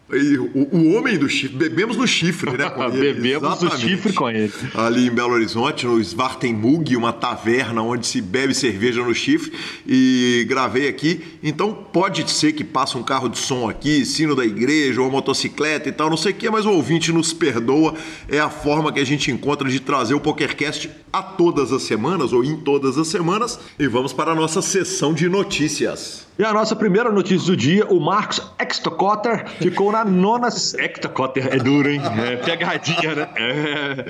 [0.53, 1.55] O, o, homem do chifre.
[1.55, 2.69] Bebemos no chifre, né?
[2.91, 4.51] Bebemos no chifre com ele.
[4.75, 9.53] Ali em Belo Horizonte, no Svartenmug, uma taverna onde se bebe cerveja no chifre.
[9.87, 11.21] E gravei aqui.
[11.41, 15.13] Então pode ser que passe um carro de som aqui, sino da igreja, ou uma
[15.13, 17.93] motocicleta e tal, não sei o que, mas o ouvinte nos perdoa.
[18.27, 22.33] É a forma que a gente encontra de trazer o PokerCast a todas as semanas,
[22.33, 23.57] ou em todas as semanas.
[23.79, 26.28] E vamos para a nossa sessão de notícias.
[26.39, 30.47] E a nossa primeira notícia do dia, o Marcos Extocotter ficou na nona...
[30.47, 32.01] Extocotter é duro, hein?
[32.17, 33.29] É pegadinha, né?
[33.35, 34.05] É.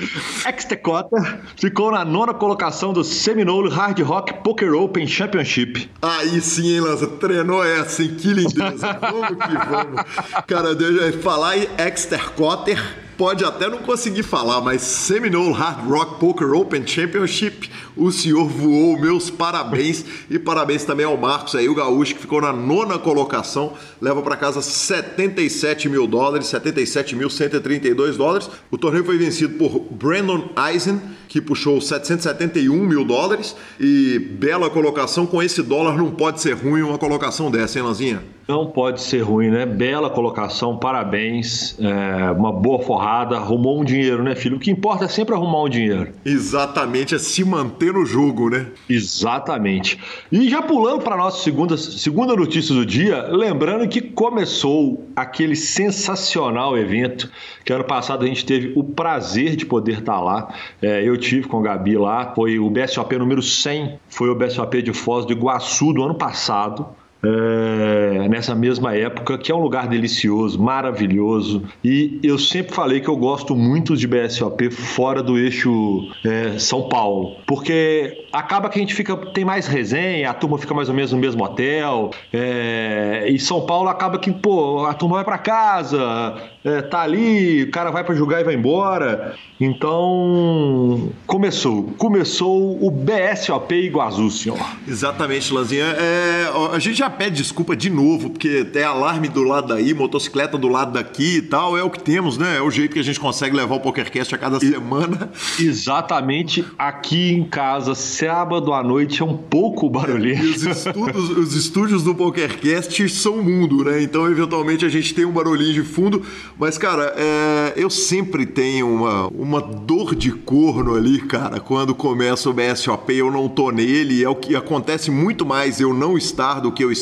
[0.48, 5.90] Extocotter ficou na nona colocação do Seminole Hard Rock Poker Open Championship.
[6.04, 7.08] Aí sim, hein, Lança?
[7.08, 8.16] Treinou essa, hein?
[8.16, 8.94] Que lindeza.
[9.02, 10.04] vamos que vamos.
[10.46, 12.80] Cara, deixa eu falar em Extercotter
[13.20, 19.00] pode até não conseguir falar, mas Seminole Hard Rock Poker Open Championship, o senhor voou,
[19.00, 20.06] meus parabéns.
[20.30, 24.36] E parabéns também ao Marcos aí, o gaúcho, que ficou na nona colocação, leva para
[24.36, 28.50] casa 77 mil dólares, 77.132 dólares.
[28.72, 31.00] O torneio foi vencido por Brandon Eisen
[31.30, 33.56] que puxou 771 mil dólares.
[33.80, 38.22] E bela colocação, com esse dólar não pode ser ruim uma colocação dessa, hein, Lanzinha?
[38.48, 39.64] Não pode ser ruim, né?
[39.64, 41.78] Bela colocação, parabéns.
[41.80, 44.58] É, uma boa forrada, arrumou um dinheiro, né, filho?
[44.58, 46.10] O que importa é sempre arrumar um dinheiro.
[46.26, 48.68] Exatamente, é se manter no jogo, né?
[48.90, 50.00] Exatamente.
[50.32, 55.56] E já pulando para a nossa segunda, segunda notícia do dia, lembrando que começou aquele
[55.56, 57.30] sensacional evento
[57.64, 60.54] que ano passado a gente teve o prazer de poder estar lá.
[60.82, 64.82] É, eu tive com a Gabi lá, foi o BSOP número 100, foi o BSOP
[64.82, 66.88] de Foz do Iguaçu do ano passado
[67.24, 71.64] é, nessa mesma época, que é um lugar delicioso, maravilhoso.
[71.84, 76.88] E eu sempre falei que eu gosto muito de BSOP fora do eixo é, São
[76.88, 80.96] Paulo, porque acaba que a gente fica tem mais resenha, a turma fica mais ou
[80.96, 82.12] menos no mesmo hotel.
[82.32, 87.64] É, e São Paulo acaba que pô, a turma vai para casa, é, tá ali,
[87.64, 89.36] o cara vai para jogar e vai embora.
[89.60, 94.60] Então começou, começou o BSOP Iguaçu, senhor.
[94.88, 95.86] Exatamente, Lanzinha.
[95.86, 100.58] É, a gente já pede desculpa de novo, porque tem alarme do lado daí, motocicleta
[100.58, 101.78] do lado daqui e tal.
[101.78, 102.58] É o que temos, né?
[102.58, 105.32] É o jeito que a gente consegue levar o PokerCast a cada e, semana.
[105.60, 106.66] Exatamente.
[106.78, 110.44] Aqui em casa, sábado à noite, é um pouco barulhento.
[110.44, 114.02] Os, estudos, os estúdios do PokerCast são mundo, né?
[114.02, 116.22] Então, eventualmente, a gente tem um barulhinho de fundo.
[116.58, 122.50] Mas, cara, é, eu sempre tenho uma, uma dor de corno ali, cara, quando começa
[122.50, 123.14] o BSOP.
[123.14, 124.24] Eu não tô nele.
[124.24, 126.99] É o que acontece muito mais eu não estar do que eu estar.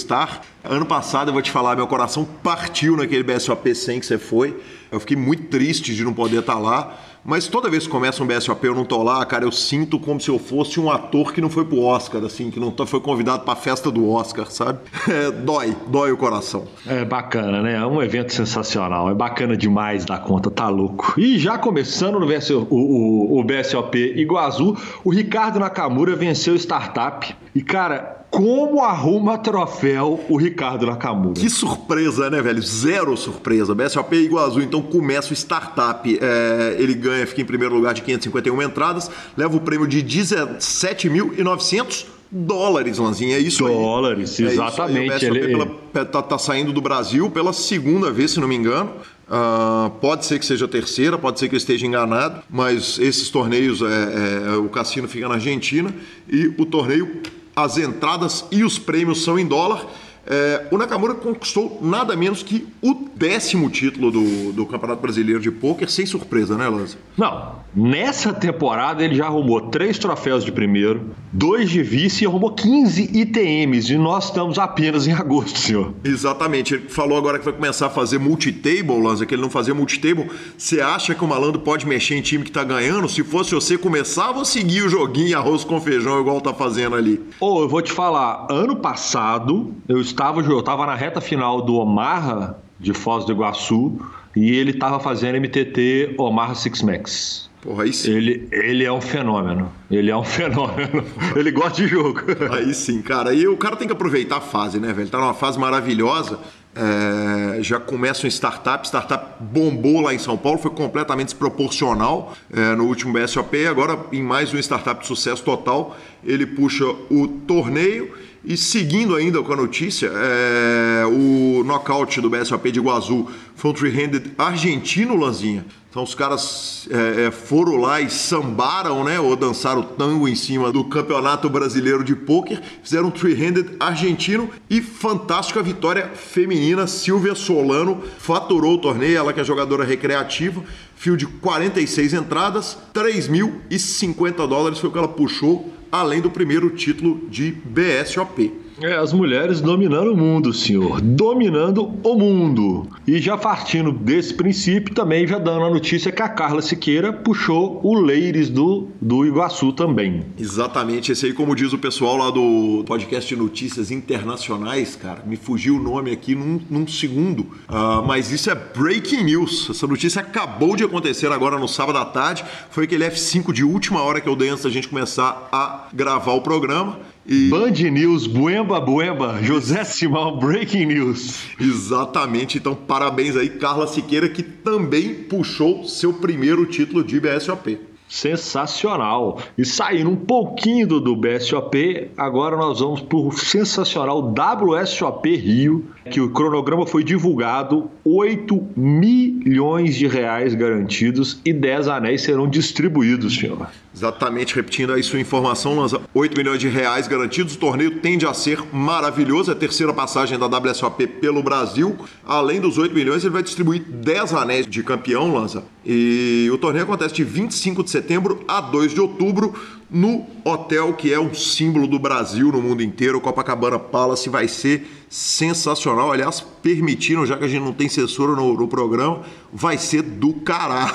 [0.63, 4.55] Ano passado, eu vou te falar, meu coração partiu naquele BSOP 100 que você foi.
[4.91, 6.97] Eu fiquei muito triste de não poder estar lá.
[7.29, 10.17] Mas toda vez que começa um BSOP eu não tô lá, cara, eu sinto como
[10.17, 13.43] se eu fosse um ator que não foi pro Oscar, assim, que não foi convidado
[13.43, 14.79] pra festa do Oscar, sabe?
[15.09, 16.65] É, dói, dói o coração.
[16.85, 17.75] É bacana, né?
[17.75, 21.15] É um evento sensacional, é bacana demais da conta, tá louco.
[21.17, 26.57] E já começando no BSOP, o, o, o BSOP Iguazu, o Ricardo Nakamura venceu o
[26.57, 27.35] Startup.
[27.57, 31.33] E, cara, como arruma troféu o Ricardo Nakamura.
[31.33, 32.61] Que surpresa, né, velho?
[32.61, 33.73] Zero surpresa.
[33.73, 36.19] BSOP Iguazu, então começa o startup.
[36.21, 42.05] É, ele ganha, fica em primeiro lugar de 551 entradas, leva o prêmio de 17.900
[42.29, 43.37] dólares, Lanzinha.
[43.37, 44.45] É isso dólares, aí.
[44.45, 45.13] exatamente.
[45.13, 45.55] É isso aí.
[45.55, 48.91] O BSOP pela, tá, tá saindo do Brasil pela segunda vez, se não me engano.
[49.27, 53.29] Uh, pode ser que seja a terceira, pode ser que eu esteja enganado, mas esses
[53.29, 55.93] torneios, é, é, o cassino fica na Argentina
[56.29, 57.21] e o torneio
[57.57, 59.87] as entradas e os prêmios são em dólar.
[60.27, 65.49] É, o Nakamura conquistou nada menos que o décimo título do, do Campeonato Brasileiro de
[65.49, 66.97] Pôquer, sem surpresa, né, Lanza?
[67.17, 72.51] Não, nessa temporada ele já arrumou três troféus de primeiro, dois de vice e arrumou
[72.51, 75.93] 15 ITMs, e nós estamos apenas em agosto, senhor.
[76.03, 79.73] Exatamente, ele falou agora que vai começar a fazer multitable, Lanza, que ele não fazia
[79.73, 80.29] multitable.
[80.57, 83.07] Você acha que o malandro pode mexer em time que tá ganhando?
[83.07, 87.21] Se fosse você, começava ou seguir o joguinho arroz com feijão igual tá fazendo ali?
[87.39, 90.16] Ô, oh, eu vou te falar, ano passado eu estava,
[90.49, 93.99] eu estava na reta final do Omaha de Foz do Iguaçu
[94.35, 97.47] e ele estava fazendo MTT Omaha Six Max.
[97.61, 98.11] Porra, aí sim.
[98.11, 99.71] Ele, ele é um fenômeno.
[99.89, 101.03] Ele é um fenômeno.
[101.35, 102.21] ele gosta de jogo.
[102.51, 103.33] Aí sim, cara.
[103.33, 105.01] E o cara tem que aproveitar a fase, né, velho?
[105.01, 106.39] Ele tá numa fase maravilhosa.
[106.75, 108.87] É, já começa um startup.
[108.87, 113.65] Startup bombou lá em São Paulo, foi completamente desproporcional é, no último BSOP.
[113.65, 118.13] Agora, em mais um startup de sucesso total, ele puxa o torneio
[118.47, 123.73] e seguindo ainda com a notícia, é, o nocaute do BSOP de Iguazu foi um
[123.73, 125.65] three-handed argentino, Lanzinha.
[125.89, 129.19] Então os caras é, é, foram lá e sambaram, né?
[129.19, 132.61] Ou dançaram tango em cima do Campeonato Brasileiro de Pôquer.
[132.81, 136.87] Fizeram um three-handed argentino e fantástica vitória feminina.
[136.87, 140.63] Silvia Solano faturou o torneio, ela que é jogadora recreativa.
[140.95, 147.27] Fio de 46 entradas, 3.050 dólares foi o que ela puxou além do primeiro título
[147.29, 148.66] de BSOP.
[148.81, 151.01] É, as mulheres dominando o mundo, senhor.
[151.01, 152.87] Dominando o mundo.
[153.07, 157.81] E já partindo desse princípio, também já dando a notícia que a Carla Siqueira puxou
[157.83, 160.25] o Leires do, do Iguaçu também.
[160.37, 161.11] Exatamente.
[161.11, 165.77] Esse aí, como diz o pessoal lá do podcast de notícias internacionais, cara, me fugiu
[165.77, 167.41] o nome aqui num, num segundo.
[167.67, 169.69] Uh, mas isso é breaking news.
[169.71, 172.45] Essa notícia acabou de acontecer agora no sábado à tarde.
[172.69, 176.33] Foi aquele F5 de última hora que eu dei antes da gente começar a gravar
[176.33, 176.99] o programa.
[177.27, 177.49] E...
[177.49, 181.43] Band News, Buemba Buemba, José Simão, Breaking News.
[181.59, 187.77] Exatamente, então parabéns aí, Carla Siqueira, que também puxou seu primeiro título de BSOP.
[188.07, 189.41] Sensacional.
[189.57, 195.85] E saindo um pouquinho do, do BSOP, agora nós vamos para o sensacional WSOP Rio,
[196.09, 203.35] que o cronograma foi divulgado, 8 milhões de reais garantidos e 10 anéis serão distribuídos,
[203.35, 203.67] senhor.
[203.97, 207.55] Exatamente, repetindo aí sua informação, lança 8 milhões de reais garantidos.
[207.55, 211.97] O torneio tende a ser maravilhoso, é a terceira passagem da WSOP pelo Brasil.
[212.23, 215.63] Além dos 8 milhões, ele vai distribuir 10 anéis de campeão, lança.
[215.83, 219.55] E o torneio acontece de 25 de setembro a 2 de outubro
[219.89, 224.47] no hotel que é um símbolo do Brasil no mundo inteiro, o Copacabana Palace vai
[224.47, 226.11] ser sensacional.
[226.11, 229.21] Aliás, permitiram, já que a gente não tem censura no, no programa,
[229.51, 230.87] vai ser do caralho.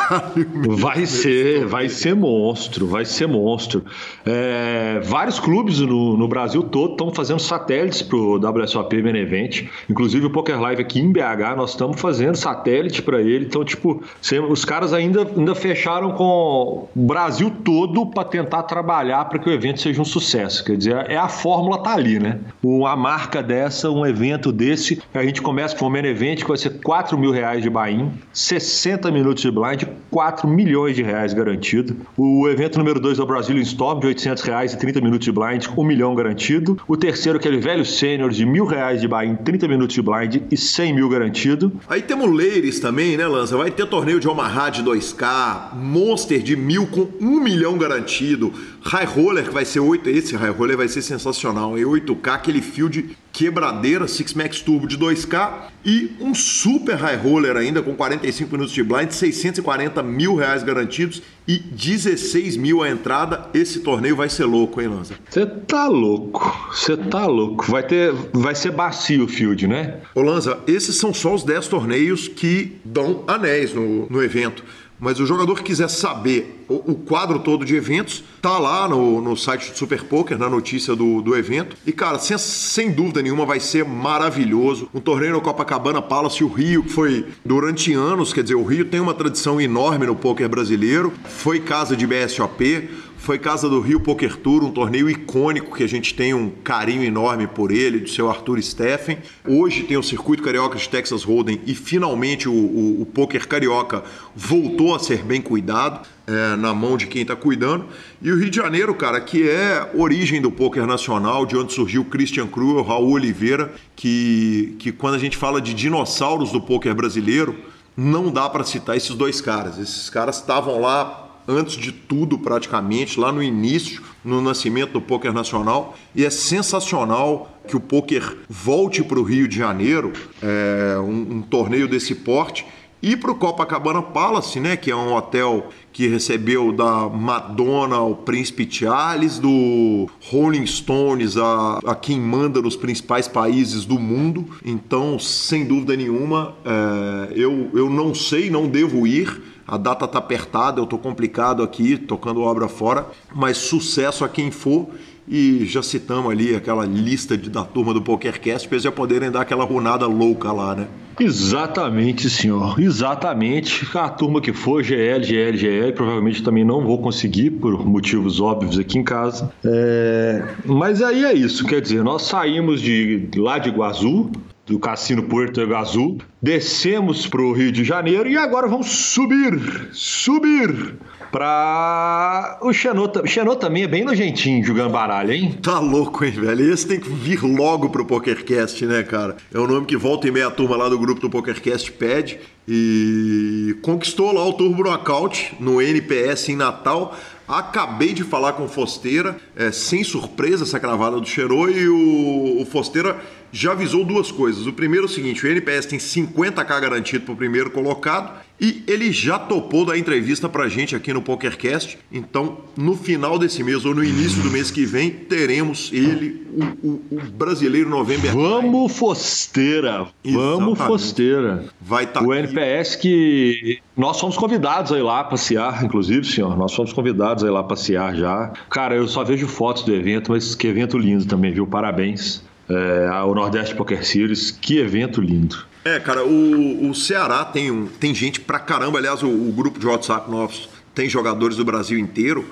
[0.82, 3.84] Vai ser, vai ser monstro, vai ser monstro.
[4.24, 9.64] É, vários clubes no, no Brasil todo estão fazendo satélites para o WSOP Main Event.
[9.88, 13.46] Inclusive o Poker Live aqui em BH, nós estamos fazendo satélite para ele.
[13.46, 14.02] Então, tipo,
[14.50, 19.52] os caras ainda, ainda fecharam com o Brasil todo para tentar trabalhar para que o
[19.52, 20.64] evento seja um sucesso.
[20.64, 22.40] Quer dizer, é a fórmula tá ali, né?
[22.62, 26.56] Uma marca dessa, um evento desse, a gente começa com o Main Event, que vai
[26.56, 31.96] ser 4 mil reais de buy 60 minutos de blind, 4 milhões de reais garantido.
[32.16, 35.32] O evento número 2 é o Brazilian Storm, de 800 reais e 30 minutos de
[35.32, 36.78] blind, 1 milhão garantido.
[36.88, 40.56] O terceiro, aquele velho sênior, de mil reais de buy 30 minutos de blind e
[40.56, 41.72] 100 mil garantido.
[41.88, 43.56] Aí temos Leires também, né, Lança?
[43.56, 48.52] Vai ter torneio de Omaha de 2K, Monster de mil com 1 milhão garantido,
[48.84, 52.60] High Roller, que vai ser 8, esse High Roller vai ser sensacional, em 8K, aquele
[52.60, 58.52] field quebradeira, Six Max Turbo de 2K e um super High Roller ainda com 45
[58.52, 63.48] minutos de blind, 640 mil reais garantidos e 16 mil a entrada.
[63.54, 65.14] Esse torneio vai ser louco, hein, Lanza?
[65.28, 67.70] Você tá louco, você tá louco.
[67.70, 70.00] Vai ter, vai ser bacio o field, né?
[70.14, 74.62] Ô Lanza, esses são só os 10 torneios que dão anéis no, no evento.
[75.02, 79.20] Mas o jogador que quiser saber o, o quadro todo de eventos, tá lá no,
[79.20, 81.76] no site do Super Poker, na notícia do, do evento.
[81.84, 84.88] E, cara, sem, sem dúvida nenhuma vai ser maravilhoso.
[84.94, 88.84] Um torneio no Copacabana Palace, o Rio, que foi durante anos, quer dizer, o Rio
[88.84, 92.88] tem uma tradição enorme no poker brasileiro, foi casa de BSOP
[93.22, 97.04] foi casa do Rio Poker Tour, um torneio icônico que a gente tem um carinho
[97.04, 99.18] enorme por ele, do seu Arthur Steffen.
[99.46, 104.02] Hoje tem o Circuito Carioca de Texas Hold'em e finalmente o, o, o poker carioca
[104.34, 106.06] voltou a ser bem cuidado.
[106.24, 107.84] É, na mão de quem está cuidando.
[108.22, 112.04] E o Rio de Janeiro, cara, que é origem do poker nacional, de onde surgiu
[112.04, 117.56] Christian Cruel, Raul Oliveira, que, que quando a gente fala de dinossauros do poker brasileiro,
[117.96, 119.78] não dá para citar esses dois caras.
[119.78, 125.32] Esses caras estavam lá antes de tudo, praticamente, lá no início, no nascimento do poker
[125.32, 125.96] nacional.
[126.14, 131.42] E é sensacional que o poker volte para o Rio de Janeiro, é, um, um
[131.42, 132.64] torneio desse porte.
[133.02, 138.14] E para o Copacabana Palace, né, que é um hotel que recebeu da Madonna ao
[138.14, 144.46] Príncipe Charles, do Rolling Stones a, a quem manda nos principais países do mundo.
[144.64, 150.18] Então, sem dúvida nenhuma, é, eu, eu não sei, não devo ir, a data está
[150.18, 154.88] apertada, eu estou complicado aqui, tocando obra fora, mas sucesso a quem for.
[155.28, 159.30] E já citamos ali aquela lista de, da turma do PokerCast para eles já poderem
[159.30, 160.88] dar aquela runada louca lá, né?
[161.18, 162.80] Exatamente, senhor.
[162.80, 163.86] Exatamente.
[163.96, 168.78] A turma que for, GL, GL, GL, provavelmente também não vou conseguir, por motivos óbvios
[168.78, 169.52] aqui em casa.
[169.64, 170.44] É...
[170.64, 174.30] Mas aí é isso, quer dizer, nós saímos de lá de Iguaçu,
[174.66, 176.18] do Cassino Puerto Azul.
[176.40, 180.96] Descemos para o Rio de Janeiro e agora vamos subir, subir
[181.32, 183.10] para o Xenô.
[183.26, 185.58] Xenô também é bem nojentinho jogando baralho, hein?
[185.62, 186.72] Tá louco, hein, velho?
[186.72, 189.36] Esse tem que vir logo pro PokerCast, né, cara?
[189.52, 192.38] É o nome que volta e meia turma lá do grupo do PokerCast pede.
[192.68, 197.16] E conquistou lá o Turbo Knockout no NPS em Natal.
[197.52, 202.62] Acabei de falar com o Fosteira, é, sem surpresa essa cravada do Xenô, e o,
[202.62, 203.20] o Fosteira
[203.52, 204.66] já avisou duas coisas.
[204.66, 208.84] O primeiro é o seguinte: o NPS tem 50k garantido para o primeiro colocado e
[208.86, 211.98] ele já topou dar entrevista para a gente aqui no PokerCast.
[212.12, 216.86] Então, no final desse mês ou no início do mês que vem, teremos ele, o,
[216.86, 218.32] o, o brasileiro November.
[218.32, 220.06] Vamos, Fosteira!
[220.24, 221.64] Vamos, Fosteira!
[221.80, 222.20] Vai estar.
[222.20, 226.56] Tá o NPS que nós fomos convidados a ir lá passear, inclusive, senhor.
[226.56, 228.52] Nós fomos convidados a ir lá passear já.
[228.70, 231.66] Cara, eu só vejo fotos do evento, mas que evento lindo também, viu?
[231.66, 234.52] Parabéns é, ao Nordeste Poker Series.
[234.52, 235.71] Que evento lindo.
[235.84, 238.98] É, cara, o, o Ceará tem, um, tem gente pra caramba.
[238.98, 242.44] Aliás, o, o grupo de WhatsApp nosso tem jogadores do Brasil inteiro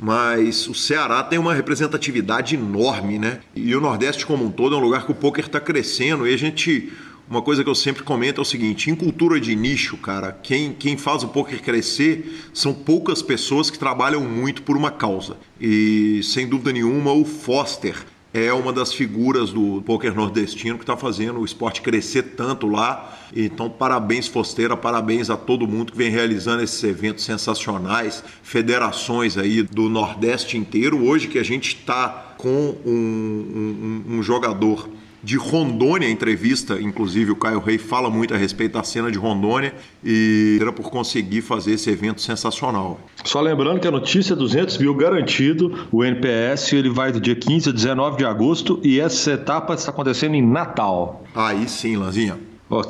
[0.00, 3.40] mas o Ceará tem uma representatividade enorme, né?
[3.54, 6.32] E o Nordeste como um todo é um lugar que o poker está crescendo e
[6.32, 6.92] a gente
[7.28, 10.72] uma coisa que eu sempre comento é o seguinte: em cultura de nicho, cara, quem,
[10.72, 15.36] quem faz o poker crescer são poucas pessoas que trabalham muito por uma causa.
[15.60, 17.96] E sem dúvida nenhuma, o Foster
[18.32, 23.18] é uma das figuras do poker nordestino que está fazendo o esporte crescer tanto lá.
[23.34, 29.62] Então, parabéns, Fosteira, parabéns a todo mundo que vem realizando esses eventos sensacionais, federações aí
[29.62, 31.04] do Nordeste inteiro.
[31.04, 34.88] Hoje que a gente está com um, um, um jogador
[35.22, 39.74] de Rondônia, entrevista, inclusive o Caio Rei fala muito a respeito da cena de Rondônia
[40.04, 43.00] e era por conseguir fazer esse evento sensacional.
[43.24, 47.34] Só lembrando que a notícia é 200 mil garantido, o NPS ele vai do dia
[47.34, 51.24] 15 a 19 de agosto e essa etapa está acontecendo em Natal.
[51.34, 52.38] Aí sim, Lanzinha.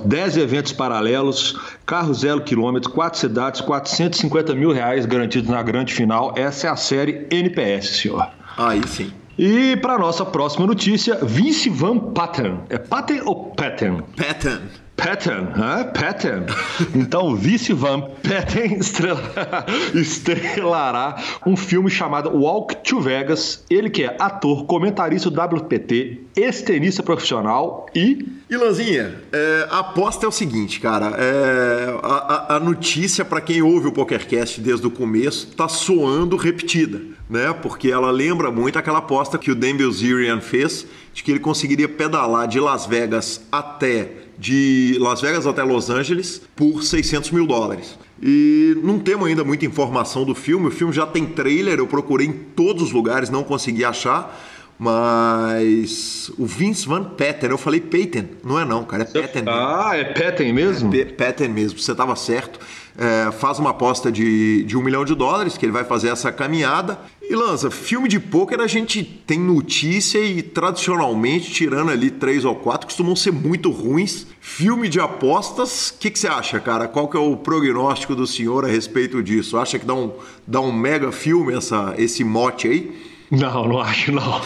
[0.04, 1.56] 10 eventos paralelos,
[1.86, 6.34] carro zero quilômetro, quatro cidades, 450 mil reais garantidos na grande final.
[6.36, 8.28] Essa é a série NPS, senhor.
[8.56, 9.12] Aí sim.
[9.38, 12.58] E para nossa próxima notícia, Vince Van Patten.
[12.68, 14.02] É Patten ou Patten?
[14.16, 14.58] Patten.
[14.98, 16.44] Patten, ah, Patten.
[16.92, 18.80] Então, Vice Van Patten
[19.94, 23.64] estrelará um filme chamado Walk to Vegas.
[23.70, 28.26] Ele que é ator, comentarista do WPT, ex-tenista profissional e...
[28.50, 31.14] E Lanzinha, é, a aposta é o seguinte, cara.
[31.16, 37.00] É, a, a notícia, para quem ouve o PokerCast desde o começo, tá soando repetida,
[37.30, 37.52] né?
[37.52, 41.88] Porque ela lembra muito aquela aposta que o Dan Bilzerian fez de que ele conseguiria
[41.88, 47.98] pedalar de Las Vegas até de Las Vegas até Los Angeles por 600 mil dólares.
[48.22, 50.68] E não temos ainda muita informação do filme.
[50.68, 54.36] O filme já tem trailer, eu procurei em todos os lugares, não consegui achar.
[54.78, 59.42] Mas o Vince Van Patten, eu falei Peyton, não é não, cara, é Patten.
[59.48, 60.94] Ah, é Patten mesmo?
[60.94, 62.60] É Patten mesmo, você estava certo.
[63.00, 66.32] É, faz uma aposta de, de um milhão de dólares, que ele vai fazer essa
[66.32, 66.98] caminhada.
[67.22, 72.56] E lança, filme de pôquer a gente tem notícia e tradicionalmente, tirando ali três ou
[72.56, 74.26] quatro, costumam ser muito ruins.
[74.40, 76.88] Filme de apostas, o que, que, você acha, cara?
[76.88, 79.58] Qual que é o prognóstico do senhor a respeito disso?
[79.58, 80.12] Acha que dá um,
[80.46, 83.17] dá um mega filme essa, esse mote aí?
[83.30, 84.22] Não, não acho não.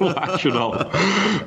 [0.00, 0.72] não acho não.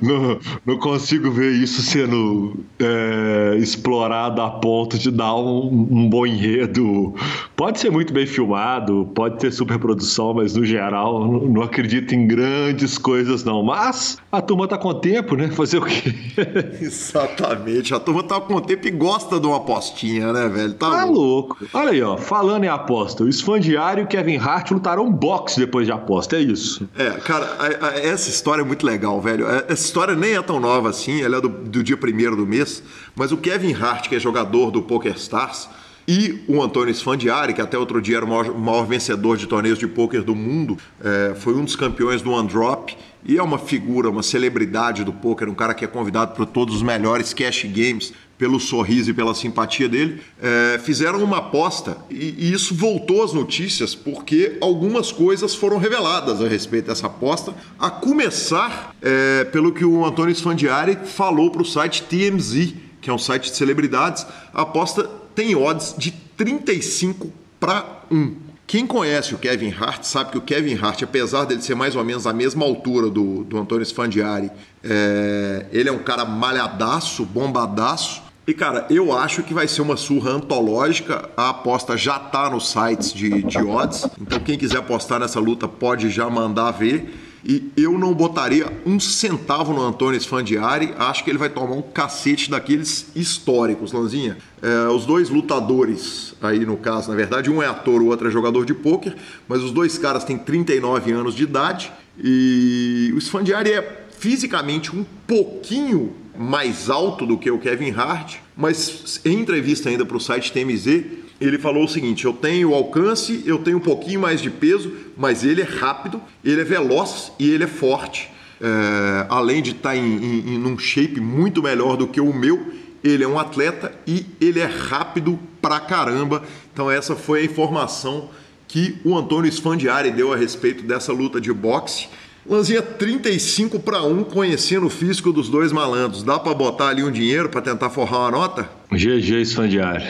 [0.02, 0.40] não.
[0.66, 0.78] não.
[0.78, 7.14] consigo ver isso sendo é, explorado a ponto de dar um, um, bom enredo.
[7.56, 12.26] Pode ser muito bem filmado, pode ter superprodução, mas no geral não, não acredito em
[12.26, 13.62] grandes coisas não.
[13.62, 15.50] Mas a turma tá com tempo, né?
[15.50, 16.14] Fazer o quê?
[16.80, 17.94] Exatamente.
[17.94, 20.74] A turma tá com tempo e gosta de uma apostinha, né, velho?
[20.76, 21.58] Tá, tá louco.
[21.60, 21.68] louco.
[21.74, 22.16] Olha aí, ó.
[22.16, 26.38] Falando em aposta, o Esfandiário e Kevin Hart lutaram boxe depois de aposta.
[26.38, 26.90] É isso isso.
[26.98, 29.48] É, cara, a, a, essa história é muito legal, velho.
[29.48, 32.46] É, essa história nem é tão nova assim, ela é do, do dia primeiro do
[32.46, 32.84] mês,
[33.16, 35.70] mas o Kevin Hart, que é jogador do Poker Stars,
[36.08, 39.78] e o Antônio Sfandiari, que até outro dia era o maior, maior vencedor de torneios
[39.78, 43.60] de pôquer do mundo, é, foi um dos campeões do One Drop e é uma
[43.60, 47.64] figura, uma celebridade do pôquer, um cara que é convidado para todos os melhores cash
[47.66, 53.22] games pelo sorriso e pela simpatia dele, é, fizeram uma aposta e, e, isso voltou
[53.22, 59.74] às notícias porque algumas coisas foram reveladas a respeito dessa aposta, a começar é, pelo
[59.74, 64.26] que o Antônio Sfandiari falou para o site TMZ, que é um site de celebridades.
[64.54, 65.04] A aposta
[65.36, 68.50] tem odds de 35 para 1.
[68.66, 72.06] Quem conhece o Kevin Hart sabe que o Kevin Hart, apesar dele ser mais ou
[72.06, 74.50] menos a mesma altura do, do Antônio Sfandiari,
[74.82, 79.96] é, ele é um cara malhadaço, bombadaço, e, cara, eu acho que vai ser uma
[79.96, 81.30] surra antológica.
[81.38, 84.08] A aposta já tá nos sites de, de odds.
[84.20, 87.14] Então, quem quiser apostar nessa luta pode já mandar ver.
[87.46, 90.96] E eu não botaria um centavo no Antônio Sfandiari.
[90.98, 94.40] Acho que ele vai tomar um cacete daqueles históricos, Lanzinha.
[94.64, 98.32] É, os dois lutadores, aí no caso, na verdade, um é ator, o outro é
[98.32, 99.16] jogador de pôquer,
[99.48, 101.92] mas os dois caras têm 39 anos de idade.
[102.18, 109.20] E o Sfandiari é fisicamente um pouquinho mais alto do que o Kevin Hart, mas
[109.26, 111.04] em entrevista ainda para o site TMZ,
[111.42, 115.44] ele falou o seguinte: eu tenho alcance, eu tenho um pouquinho mais de peso, mas
[115.44, 118.32] ele é rápido, ele é veloz e ele é forte.
[118.62, 122.34] É, além de estar tá em, em, em um shape muito melhor do que o
[122.34, 122.72] meu,
[123.04, 126.44] ele é um atleta e ele é rápido pra caramba.
[126.74, 128.30] Então essa foi a informação
[128.66, 132.08] que o Antônio Sfandiari deu a respeito dessa luta de boxe.
[132.50, 136.24] Lanzinha 35 para 1, conhecendo o físico dos dois malandros.
[136.24, 138.68] Dá para botar ali um dinheiro para tentar forrar uma nota?
[138.92, 140.08] GG Esfandiário.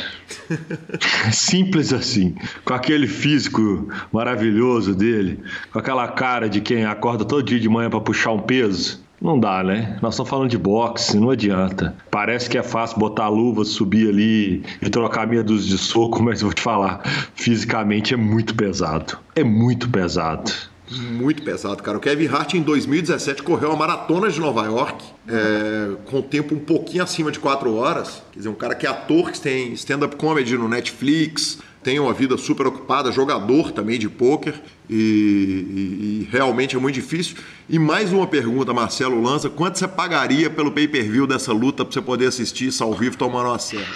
[1.34, 2.34] Simples assim.
[2.64, 7.90] Com aquele físico maravilhoso dele, com aquela cara de quem acorda todo dia de manhã
[7.90, 9.04] para puxar um peso.
[9.22, 10.00] Não dá, né?
[10.02, 11.94] Nós estamos falando de boxe, não adianta.
[12.10, 16.24] Parece que é fácil botar a luva, subir ali e trocar meia dúzia de soco,
[16.24, 17.02] mas eu vou te falar,
[17.36, 19.18] fisicamente é muito pesado.
[19.36, 20.50] É muito pesado.
[20.92, 21.98] Muito pesado, cara.
[21.98, 26.60] O Kevin Hart em 2017 correu a maratona de Nova York é, com tempo um
[26.60, 28.24] pouquinho acima de 4 horas.
[28.32, 32.14] Quer dizer, um cara que é ator, que tem stand-up comedy no Netflix, tem uma
[32.14, 34.54] vida super ocupada, jogador também de pôquer,
[34.88, 37.38] e, e, e, realmente é muito difícil.
[37.68, 41.84] E mais uma pergunta, Marcelo Lança: quanto você pagaria pelo pay per view dessa luta
[41.84, 43.90] para você poder assistir isso ao vivo tomando uma cerveja?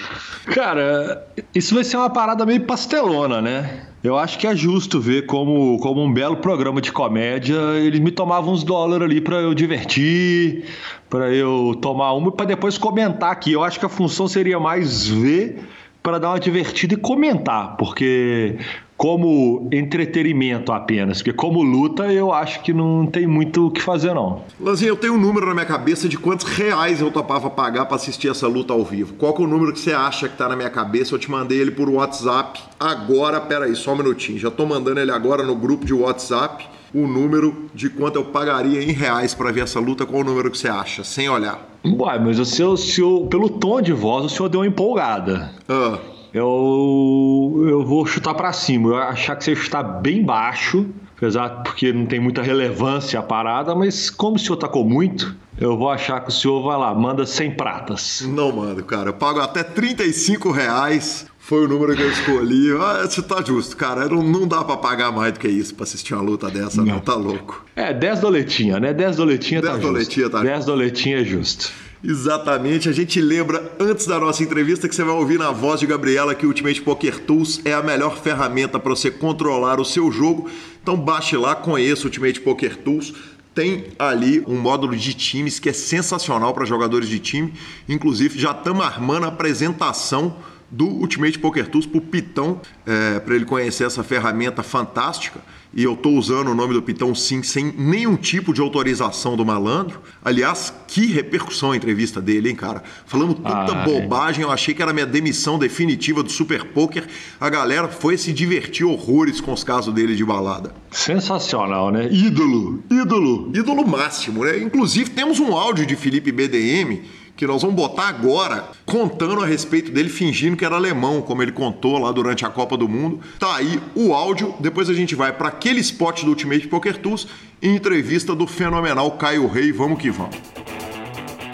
[0.45, 3.86] Cara, isso vai ser uma parada meio pastelona, né?
[4.03, 7.56] Eu acho que é justo ver como, como um belo programa de comédia.
[7.75, 10.65] Eles me tomavam uns dólares ali para eu divertir,
[11.12, 13.51] para eu tomar uma e para depois comentar aqui.
[13.51, 15.60] Eu acho que a função seria mais ver
[16.03, 18.57] para dar uma divertida e comentar, porque
[18.97, 24.13] como entretenimento apenas, porque como luta eu acho que não tem muito o que fazer
[24.13, 24.43] não.
[24.59, 27.95] Lanzinho, eu tenho um número na minha cabeça de quantos reais eu topava pagar para
[27.95, 29.13] assistir essa luta ao vivo.
[29.15, 31.15] Qual que é o número que você acha que tá na minha cabeça?
[31.15, 34.37] Eu te mandei ele por WhatsApp agora, peraí, só um minutinho.
[34.37, 36.67] Já tô mandando ele agora no grupo de WhatsApp.
[36.93, 40.51] O número de quanto eu pagaria em reais para ver essa luta, qual o número
[40.51, 41.60] que você acha, sem olhar?
[41.84, 45.51] Uai, mas o senhor, o senhor, pelo tom de voz, o senhor deu uma empolgada.
[45.67, 45.97] Ah.
[46.33, 48.89] Eu, eu vou chutar para cima.
[48.89, 53.75] Eu achar que você está bem baixo, apesar porque não tem muita relevância a parada,
[53.75, 57.25] mas como o senhor tacou muito, eu vou achar que o senhor vai lá, manda
[57.25, 58.25] 100 pratas.
[58.27, 59.09] Não mando, cara.
[59.09, 61.27] Eu pago até 35 reais.
[61.37, 62.71] Foi o número que eu escolhi.
[62.81, 64.07] Ah, você tá justo, cara.
[64.07, 66.93] Não, não dá para pagar mais do que isso para assistir uma luta dessa, não.
[66.93, 66.99] não.
[66.99, 67.65] Tá louco.
[67.75, 68.93] É, 10 doletinha, né?
[68.93, 70.37] 10 doletinha 10 tá doletinha justo.
[70.37, 71.71] Tá 10 doletinha é justo.
[72.03, 72.89] Exatamente.
[72.89, 76.35] A gente lembra, antes da nossa entrevista, que você vai ouvir na voz de Gabriela
[76.35, 80.49] que o Ultimate Poker Tools é a melhor ferramenta para você controlar o seu jogo.
[80.81, 83.13] Então baixe lá, conheça o Ultimate Poker Tools.
[83.55, 87.53] Tem ali um módulo de times que é sensacional para jogadores de time.
[87.87, 90.35] Inclusive, já estamos armando a apresentação
[90.73, 95.39] do Ultimate Poker Tools para o Pitão, é, para ele conhecer essa ferramenta fantástica
[95.75, 99.43] e eu estou usando o nome do Pitão sim, sem nenhum tipo de autorização do
[99.43, 100.01] malandro.
[100.23, 102.83] Aliás, que repercussão a entrevista dele, hein, cara?
[103.07, 104.45] Falando tanta ah, bobagem, é.
[104.45, 107.07] eu achei que era minha demissão definitiva do Super Poker.
[107.39, 110.75] A galera foi se divertir horrores com os casos dele de balada.
[110.91, 112.07] Sensacional, né?
[112.12, 113.51] Ídolo, ídolo.
[113.51, 114.59] Ídolo máximo, né?
[114.59, 117.01] Inclusive, temos um áudio de Felipe BDM
[117.35, 121.51] que nós vamos botar agora, contando a respeito dele, fingindo que era alemão, como ele
[121.51, 123.19] contou lá durante a Copa do Mundo.
[123.39, 127.27] Tá aí o áudio, depois a gente vai para aquele spot do Ultimate Poker Tools
[127.61, 129.71] e entrevista do fenomenal Caio Rei.
[129.71, 130.35] Vamos que vamos.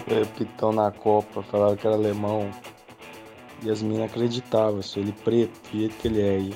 [0.07, 2.49] É, Pitão na Copa, falava que era alemão.
[3.61, 6.53] E as meninas acreditavam, sou ele preto, jeito que ele é aí.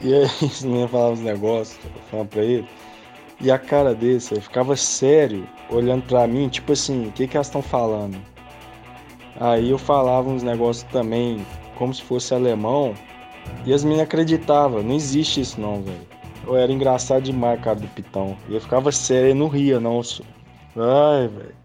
[0.00, 1.78] E aí as meninas falavam os negócios,
[2.10, 2.68] falando pra ele.
[3.40, 7.36] E a cara desse, eu ficava sério olhando para mim, tipo assim, o que, que
[7.36, 8.16] elas estão falando?
[9.40, 11.44] Aí eu falava uns negócios também,
[11.76, 12.94] como se fosse alemão,
[13.64, 16.06] e as meninas acreditavam, não existe isso não, velho.
[16.46, 18.36] Eu era engraçado demais, cara, do Pitão.
[18.48, 20.00] E eu ficava sério, e não ria, não.
[20.76, 21.62] Ai, velho.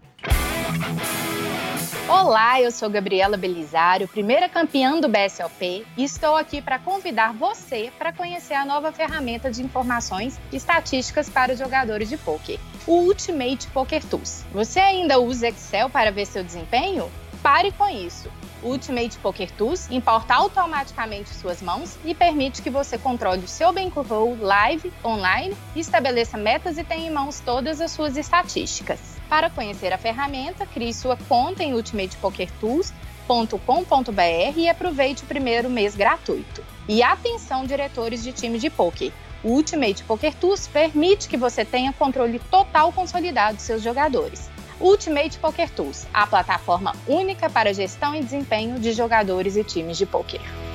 [2.08, 7.92] Olá, eu sou Gabriela Belisário, primeira campeã do BSOP, e estou aqui para convidar você
[7.98, 12.58] para conhecer a nova ferramenta de informações e estatísticas para os jogadores de poker,
[12.88, 14.44] o Ultimate Poker Tools.
[14.50, 17.10] Você ainda usa Excel para ver seu desempenho?
[17.42, 18.30] Pare com isso.
[18.62, 23.74] O Ultimate Poker Tools importa automaticamente suas mãos e permite que você controle o seu
[23.74, 28.98] bankroll live, online, estabeleça metas e tenha em mãos todas as suas estatísticas.
[29.28, 36.64] Para conhecer a ferramenta, crie sua conta em ultimatepokertools.com.br e aproveite o primeiro mês gratuito.
[36.88, 39.12] E atenção, diretores de time de poker!
[39.42, 44.50] O Ultimate Poker Tools permite que você tenha controle total consolidado dos seus jogadores.
[44.80, 50.06] Ultimate Poker Tools, a plataforma única para gestão e desempenho de jogadores e times de
[50.06, 50.67] poker.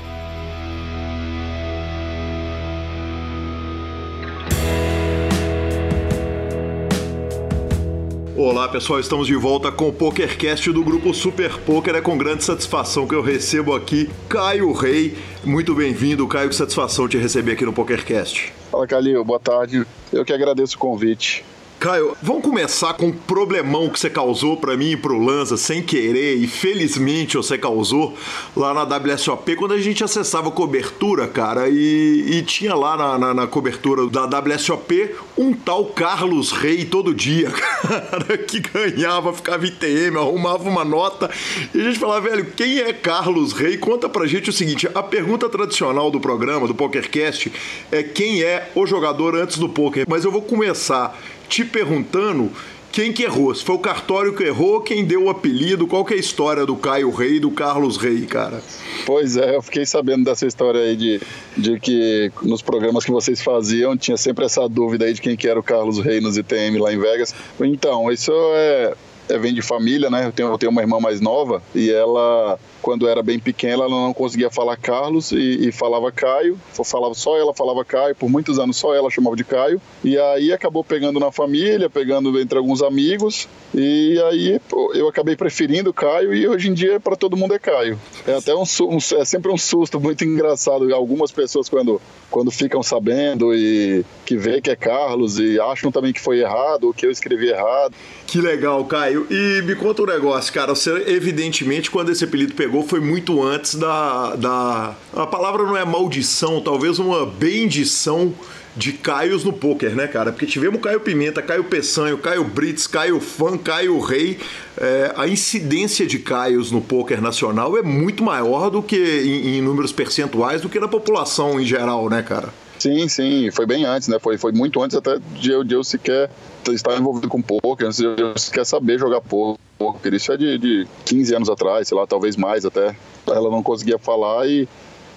[8.45, 11.95] Olá pessoal, estamos de volta com o PokerCast do grupo Super Poker.
[11.95, 15.17] É com grande satisfação que eu recebo aqui Caio Rei.
[15.45, 16.49] Muito bem-vindo, Caio.
[16.49, 18.51] Que satisfação te receber aqui no PokerCast.
[18.69, 19.23] Fala, Calil.
[19.23, 19.86] Boa tarde.
[20.12, 21.45] Eu que agradeço o convite.
[21.83, 25.81] Caio, vamos começar com um problemão que você causou para mim e pro Lanza sem
[25.81, 28.17] querer e felizmente você causou
[28.55, 33.33] lá na WSOP quando a gente acessava cobertura, cara, e, e tinha lá na, na,
[33.33, 40.15] na, cobertura da WSOP um tal Carlos Rei todo dia, cara, que ganhava, ficava ITM,
[40.17, 41.29] arrumava uma nota
[41.75, 43.75] e a gente falava, velho, quem é Carlos Rei?
[43.75, 47.51] Conta pra gente o seguinte, a pergunta tradicional do programa, do PokerCast,
[47.91, 52.51] é quem é o jogador antes do poker, mas eu vou começar te perguntando
[52.93, 53.53] quem que errou.
[53.56, 56.63] Se foi o cartório que errou, quem deu o apelido, qual que é a história
[56.63, 58.62] do Caio Rei e do Carlos Rei, cara?
[59.06, 61.19] Pois é, eu fiquei sabendo dessa história aí de,
[61.58, 65.47] de que nos programas que vocês faziam tinha sempre essa dúvida aí de quem que
[65.47, 67.34] era o Carlos Rei nos ITM lá em Vegas.
[67.60, 68.93] Então, isso é
[69.29, 70.25] é, vem de família, né?
[70.25, 73.89] Eu tenho, eu tenho uma irmã mais nova e ela, quando era bem pequena, ela
[73.89, 76.59] não conseguia falar Carlos e, e, falava Caio.
[76.83, 78.15] Falava só ela, falava Caio.
[78.15, 79.81] Por muitos anos só ela chamava de Caio.
[80.03, 83.47] E aí acabou pegando na família, pegando entre alguns amigos.
[83.73, 84.59] E aí
[84.93, 87.99] eu acabei preferindo Caio e hoje em dia para todo mundo é Caio.
[88.27, 90.93] É até um, um, é sempre um susto muito engraçado.
[90.93, 92.01] Algumas pessoas quando
[92.33, 96.86] quando ficam sabendo e que vê que é Carlos e acham também que foi errado,
[96.86, 97.93] ou que eu escrevi errado.
[98.33, 99.27] Que legal, Caio.
[99.29, 100.73] E me conta um negócio, cara.
[100.73, 104.35] Você, evidentemente, quando esse apelido pegou, foi muito antes da.
[104.35, 104.95] da...
[105.15, 108.33] A palavra não é maldição, talvez uma bendição
[108.75, 110.31] de Caios no poker, né, cara?
[110.31, 114.39] Porque tivemos Caio Pimenta, Caio Peçanho, Caio Brits, Caio Fã, Caio Rei.
[114.79, 119.61] É, a incidência de Caios no poker nacional é muito maior do que em, em,
[119.61, 122.49] números percentuais do que na população em geral, né, cara?
[122.79, 124.17] Sim, sim, foi bem antes, né?
[124.19, 126.31] Foi, foi muito antes até de eu, de eu sequer
[126.71, 130.13] estar envolvido com poker, eu sequer saber jogar poker.
[130.13, 132.95] Isso é de, de 15 anos atrás, sei lá, talvez mais até.
[133.28, 134.67] Ela não conseguia falar e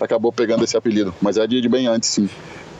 [0.00, 2.28] acabou pegando esse apelido, mas é de, de bem antes, sim.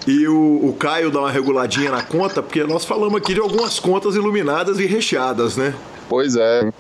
[0.07, 3.81] E o, o, Caio dá uma reguladinha na conta, porque nós falamos aqui de algumas
[3.81, 5.75] contas iluminadas e recheadas, né?
[6.09, 6.71] Pois é.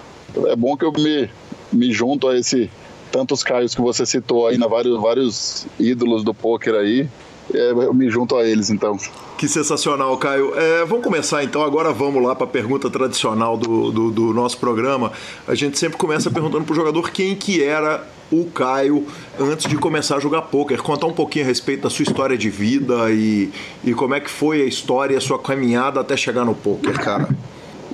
[0.46, 1.28] É bom que eu me,
[1.72, 2.70] me junto a esse
[3.10, 7.08] tantos Caios que você citou aí, na vários, vários ídolos do poker aí.
[7.52, 8.98] É, eu me junto a eles, então.
[9.38, 10.52] Que sensacional, Caio.
[10.58, 11.62] É, vamos começar então.
[11.62, 15.12] Agora vamos lá para a pergunta tradicional do, do, do, nosso programa.
[15.46, 19.06] A gente sempre começa perguntando para o jogador quem que era o Caio
[19.38, 20.82] antes de começar a jogar poker.
[20.82, 23.50] Contar um pouquinho a respeito da sua história de vida e,
[23.84, 27.28] e como é que foi a história, a sua caminhada até chegar no poker, cara.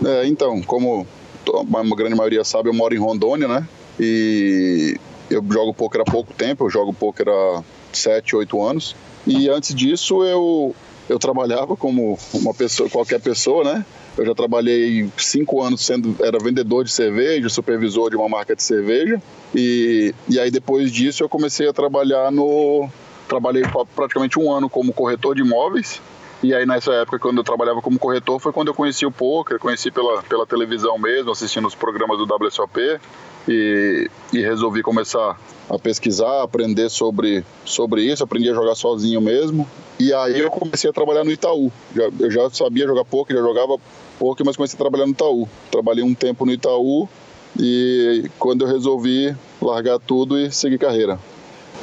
[0.05, 1.07] É, então, como
[1.51, 3.69] a grande maioria sabe, eu moro em Rondônia, né?
[4.01, 4.97] E
[5.31, 7.63] eu jogo poker há pouco tempo, eu jogo poker há
[7.99, 8.97] 7, 8 anos.
[9.27, 10.75] E antes disso eu,
[11.09, 13.85] eu trabalhava como uma pessoa, qualquer pessoa, né?
[14.17, 18.63] Eu já trabalhei cinco anos sendo era vendedor de cerveja, supervisor de uma marca de
[18.63, 19.23] cerveja
[19.55, 22.89] e, e aí depois disso eu comecei a trabalhar no
[23.27, 23.63] trabalhei
[23.97, 25.99] praticamente um ano como corretor de imóveis
[26.43, 29.59] e aí nessa época quando eu trabalhava como corretor foi quando eu conheci o poker,
[29.59, 32.99] conheci pela, pela televisão mesmo, assistindo os programas do WSOP
[33.49, 39.67] e, e resolvi começar a pesquisar, aprender sobre, sobre isso, aprendi a jogar sozinho mesmo.
[39.99, 41.73] E aí eu comecei a trabalhar no Itaú.
[41.95, 43.77] Já, eu já sabia jogar poker, já jogava
[44.19, 45.49] poker, mas comecei a trabalhar no Itaú.
[45.71, 47.09] Trabalhei um tempo no Itaú
[47.59, 51.19] e quando eu resolvi largar tudo e seguir carreira.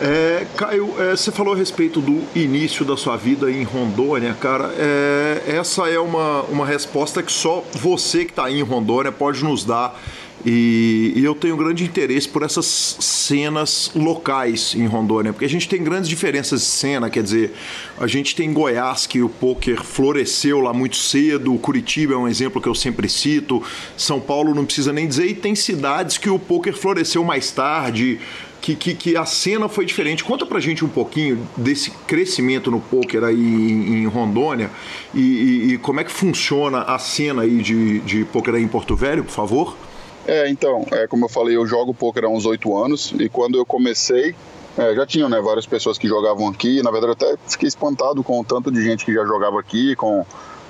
[0.01, 4.73] É, Caio, é, você falou a respeito do início da sua vida em Rondônia, cara.
[4.77, 9.43] É, essa é uma, uma resposta que só você que está aí em Rondônia pode
[9.43, 9.99] nos dar
[10.45, 15.67] e, e, eu tenho grande interesse por essas cenas locais em Rondônia, porque a gente
[15.67, 17.53] tem grandes diferenças de cena, quer dizer,
[17.99, 22.61] a gente tem Goiás que o poker floresceu lá muito cedo, Curitiba é um exemplo
[22.61, 23.61] que eu sempre cito,
[23.97, 28.19] São Paulo não precisa nem dizer, e tem cidades que o poker floresceu mais tarde,
[28.61, 30.23] que, que, que, a cena foi diferente.
[30.23, 34.69] Conta pra gente um pouquinho desse crescimento no poker aí em, em Rondônia
[35.13, 38.67] e, e, e, como é que funciona a cena aí de, de poker aí em
[38.67, 39.77] Porto Velho, por favor.
[40.27, 43.57] É, então, é, como eu falei, eu jogo poker há uns oito anos e quando
[43.57, 44.35] eu comecei,
[44.77, 46.81] é, já tinham né, várias pessoas que jogavam aqui.
[46.83, 49.95] Na verdade, eu até fiquei espantado com o tanto de gente que já jogava aqui,
[49.95, 50.25] com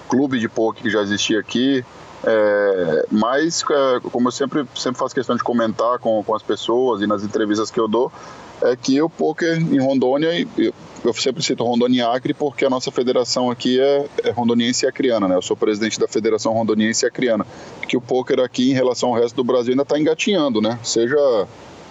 [0.07, 1.83] clube de poker que já existia aqui.
[2.23, 7.01] É, mas, é, como eu sempre, sempre faço questão de comentar com, com as pessoas
[7.01, 8.11] e nas entrevistas que eu dou,
[8.61, 12.91] é que o poker em Rondônia, eu, sempre cito Rondônia e Acre porque a nossa
[12.91, 15.35] federação aqui é, é rondoniense e acriana, né?
[15.35, 17.45] Eu sou presidente da Federação Rondoniense e Acriana.
[17.87, 20.77] Que o poker aqui, em relação ao resto do Brasil, ainda está engatinhando, né?
[20.83, 21.47] Seja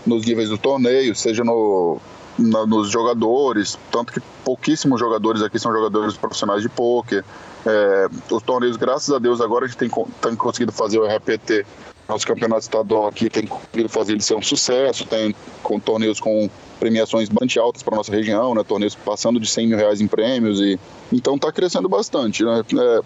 [0.07, 1.99] nos níveis do torneio, seja no,
[2.39, 7.25] na, nos jogadores, tanto que pouquíssimos jogadores aqui são jogadores profissionais de poker.
[7.67, 11.67] É, os torneios, graças a Deus, agora a gente tem, tem conseguido fazer o RPT
[12.09, 16.49] nosso campeonato estadual aqui tem conseguido fazer ele ser um sucesso, tem com torneios com
[16.81, 18.65] premiações bastante altas para nossa região, né?
[18.65, 20.79] Torneios passando de 100 mil reais em prêmios e
[21.13, 22.63] então está crescendo bastante, né?
[22.79, 23.01] É,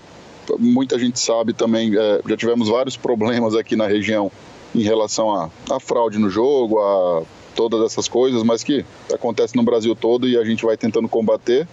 [0.59, 4.31] muita gente sabe também, é, já tivemos vários problemas aqui na região
[4.75, 7.23] em relação a, a fraude no jogo, a
[7.55, 11.67] todas essas coisas, mas que acontece no Brasil todo e a gente vai tentando combater.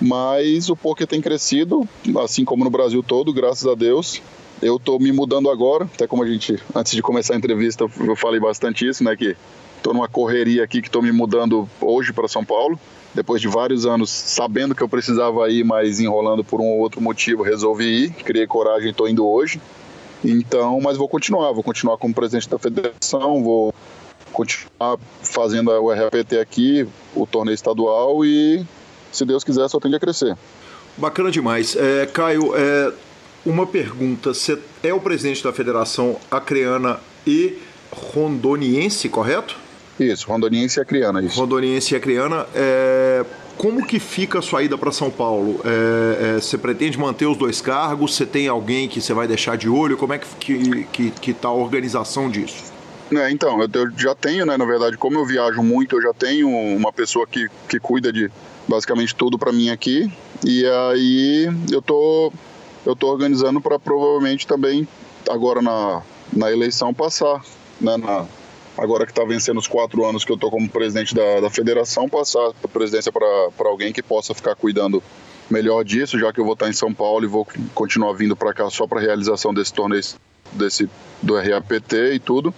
[0.00, 1.86] Mas o poker tem crescido,
[2.22, 4.22] assim como no Brasil todo, graças a Deus.
[4.60, 8.16] Eu estou me mudando agora, até como a gente, antes de começar a entrevista, eu
[8.16, 9.14] falei bastante isso, né?
[9.16, 9.36] Que
[9.76, 12.78] estou numa correria aqui que estou me mudando hoje para São Paulo.
[13.14, 17.00] Depois de vários anos sabendo que eu precisava ir, mas enrolando por um ou outro
[17.00, 19.60] motivo, resolvi ir, criei coragem e estou indo hoje.
[20.24, 23.72] Então, mas vou continuar, vou continuar como presidente da federação, vou
[24.32, 28.64] continuar fazendo o RPT aqui, o torneio estadual e,
[29.12, 30.36] se Deus quiser, só tende a crescer.
[30.96, 31.76] Bacana demais.
[31.76, 32.92] É, Caio, é,
[33.44, 37.58] uma pergunta: você é o presidente da Federação Acreana e
[37.90, 39.56] Rondoniense, correto?
[39.98, 41.38] Isso, Rondoniense e Acreana, isso.
[41.38, 42.46] Rondoniense e Acreana.
[42.54, 43.24] É...
[43.56, 45.60] Como que fica a sua ida para São Paulo?
[45.64, 48.14] É, é, você pretende manter os dois cargos?
[48.14, 49.96] Você tem alguém que você vai deixar de olho?
[49.96, 52.72] Como é que, que, que, que tá a organização disso?
[53.12, 56.14] É, então, eu, eu, já tenho, né, na verdade, como eu viajo muito, eu já
[56.14, 58.30] tenho uma pessoa que, que cuida de
[58.68, 60.08] basicamente tudo para mim aqui.
[60.44, 62.32] E aí eu tô,
[62.86, 64.86] eu tô organizando para provavelmente também,
[65.28, 67.42] agora na, na eleição, passar
[67.80, 68.26] né, na,
[68.76, 72.08] agora que está vencendo os quatro anos que eu estou como presidente da, da federação,
[72.08, 75.02] passar a presidência para alguém que possa ficar cuidando
[75.50, 78.52] melhor disso, já que eu vou estar em São Paulo e vou continuar vindo para
[78.52, 80.02] cá só para realização desse torneio
[80.52, 80.88] desse
[81.22, 82.54] do RAPT e tudo.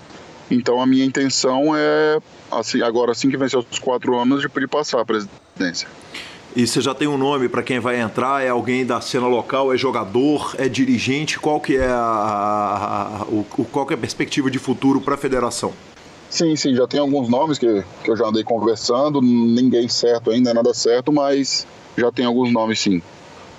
[0.51, 2.19] Então a minha intenção é
[2.51, 5.89] assim agora assim que vencer os quatro anos de pedir passar a presidência.
[6.55, 8.45] E você já tem um nome para quem vai entrar?
[8.45, 9.73] É alguém da cena local?
[9.73, 10.55] É jogador?
[10.59, 11.39] É dirigente?
[11.39, 15.15] Qual que é a, a, a o, qual que é a perspectiva de futuro para
[15.15, 15.73] a federação?
[16.29, 20.55] Sim, sim, já tem alguns nomes que, que eu já andei conversando, ninguém certo ainda,
[20.55, 23.03] nada certo, mas já tem alguns nomes sim.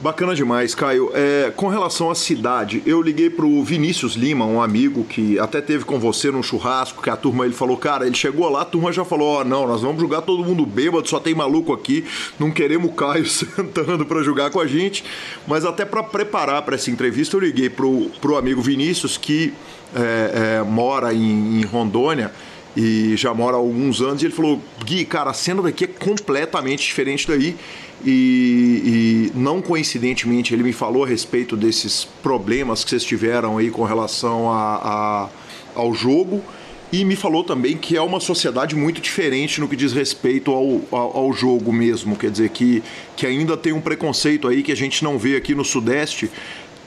[0.01, 1.11] Bacana demais, Caio.
[1.13, 5.85] É, com relação à cidade, eu liguei pro Vinícius Lima, um amigo que até teve
[5.85, 8.91] com você num churrasco, que a turma ele falou, cara, ele chegou lá, a turma
[8.91, 12.03] já falou, ó, oh, não, nós vamos jogar todo mundo bêbado, só tem maluco aqui,
[12.39, 15.03] não queremos o Caio sentando para jogar com a gente.
[15.47, 19.53] Mas até para preparar para essa entrevista, eu liguei pro, pro amigo Vinícius, que
[19.95, 22.31] é, é, mora em, em Rondônia
[22.75, 25.87] e já mora há alguns anos, e ele falou: Gui, cara, a cena daqui é
[25.87, 27.55] completamente diferente daí.
[28.05, 33.69] E, e, não coincidentemente ele me falou a respeito desses problemas que vocês tiveram aí
[33.69, 35.29] com relação a, a,
[35.75, 36.41] ao jogo
[36.91, 40.81] e me falou também que é uma sociedade muito diferente no que diz respeito ao,
[40.91, 42.83] ao, ao, jogo mesmo, quer dizer que,
[43.15, 46.29] que ainda tem um preconceito aí que a gente não vê aqui no Sudeste.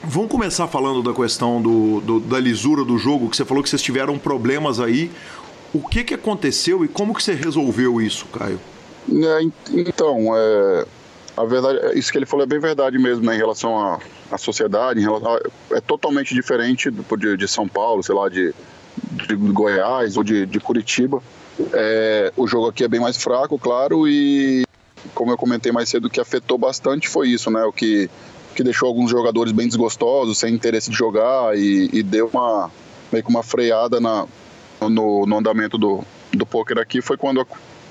[0.03, 3.69] Vamos começar falando da questão do, do da lisura do jogo, que você falou que
[3.69, 5.09] vocês tiveram problemas aí.
[5.73, 8.59] O que, que aconteceu e como que você resolveu isso, Caio?
[9.11, 9.41] É,
[9.73, 10.85] então, é,
[11.37, 13.99] a verdade, isso que ele falou é bem verdade mesmo, né, em relação à,
[14.31, 18.53] à sociedade, relação a, é totalmente diferente do, de, de, São Paulo, sei lá, de,
[19.27, 21.21] de Goiás ou de, de Curitiba.
[21.73, 24.65] É, o jogo aqui é bem mais fraco, claro, e
[25.13, 28.09] como eu comentei mais cedo, o que afetou bastante foi isso, né, o que,
[28.55, 32.71] que deixou alguns jogadores bem desgostosos, sem interesse de jogar e, e deu uma
[33.11, 34.25] meio que uma freada na,
[34.81, 37.45] no, no andamento do, do poker aqui foi quando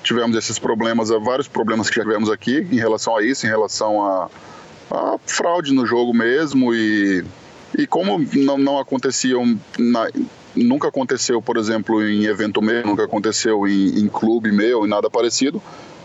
[0.05, 4.29] tivemos esses problemas, vários problemas que tivemos aqui em relação a isso, em relação a,
[4.91, 7.25] a fraude no jogo mesmo e,
[7.77, 8.85] e como não, não
[9.79, 10.07] na,
[10.55, 15.09] nunca aconteceu, por exemplo, em evento meu, nunca aconteceu em, em clube meu e nada
[15.09, 15.61] parecido,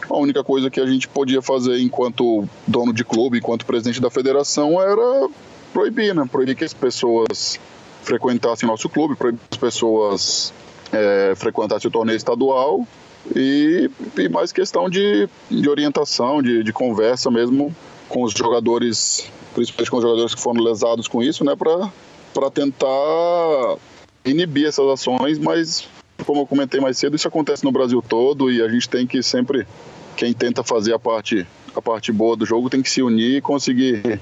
[0.08, 4.10] a única coisa que a gente podia fazer enquanto dono de clube, enquanto presidente da
[4.10, 5.28] federação, era
[5.72, 6.24] proibir, né?
[6.30, 7.60] Proibir que as pessoas
[8.02, 10.52] frequentassem nosso clube, proibir que as pessoas
[10.90, 12.84] é, frequentasse o torneio estadual
[13.34, 17.74] e, e mais questão de, de orientação, de, de conversa mesmo
[18.08, 23.76] com os jogadores, principalmente com os jogadores que foram lesados com isso, né, para tentar
[24.24, 25.88] inibir essas ações, mas
[26.24, 29.22] como eu comentei mais cedo, isso acontece no Brasil todo e a gente tem que
[29.22, 29.66] sempre,
[30.16, 33.40] quem tenta fazer a parte, a parte boa do jogo, tem que se unir e
[33.40, 34.20] conseguir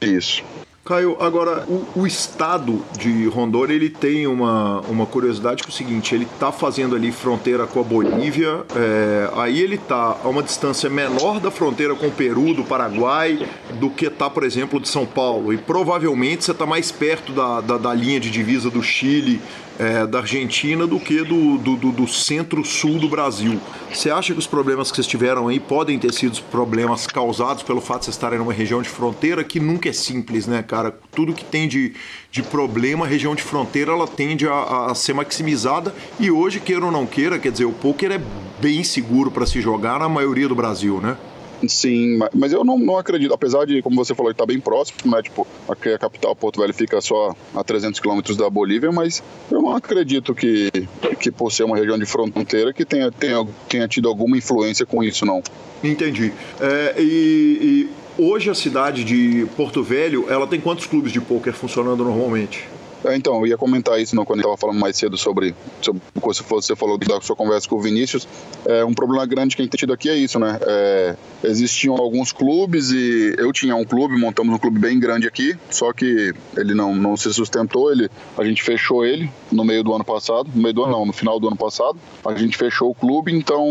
[0.00, 0.42] isso.
[0.86, 5.74] Caio, agora o, o, estado de Rondônia ele tem uma, uma curiosidade que é o
[5.74, 10.44] seguinte, ele está fazendo ali fronteira com a Bolívia, é, aí ele está a uma
[10.44, 13.48] distância menor da fronteira com o Peru, do Paraguai,
[13.80, 15.52] do que está, por exemplo, de São Paulo.
[15.52, 19.40] E provavelmente você está mais perto da, da, da linha de divisa do Chile,
[19.78, 23.60] é, da Argentina do que do, do, do, do centro-sul do Brasil.
[23.92, 27.80] Você acha que os problemas que vocês tiveram aí podem ter sido problemas causados pelo
[27.80, 30.94] fato de vocês estarem numa região de fronteira que nunca é simples, né, cara?
[31.12, 31.94] Tudo que tem de,
[32.30, 36.84] de problema, a região de fronteira, ela tende a, a ser maximizada e hoje, queira
[36.84, 38.20] ou não queira, quer dizer, o poker é
[38.60, 41.16] bem seguro para se jogar na maioria do Brasil, né?
[41.66, 44.98] Sim, mas eu não, não acredito, apesar de, como você falou, estar tá bem próximo,
[45.10, 45.22] né?
[45.22, 49.62] Tipo, aqui a capital, Porto Velho, fica só a 300 quilômetros da Bolívia, mas eu
[49.62, 50.70] não acredito que,
[51.18, 55.02] que por ser uma região de fronteira, que tenha, tenha, tenha tido alguma influência com
[55.02, 55.42] isso, não.
[55.82, 56.32] Entendi.
[56.60, 57.88] É, e,
[58.18, 62.68] e hoje a cidade de Porto Velho, ela tem quantos clubes de pôquer funcionando normalmente?
[63.06, 66.20] É, então, eu ia comentar isso não, quando estava falando mais cedo sobre, sobre o
[66.20, 68.26] que você falou da sua conversa com o Vinícius.
[68.64, 70.58] É, um problema grande que a gente tem tido aqui é isso, né?
[70.62, 75.56] É, existiam alguns clubes e eu tinha um clube, montamos um clube bem grande aqui,
[75.70, 79.94] só que ele não, não se sustentou, ele, a gente fechou ele no meio do
[79.94, 82.90] ano passado, no meio do ano não, no final do ano passado, a gente fechou
[82.90, 83.64] o clube, então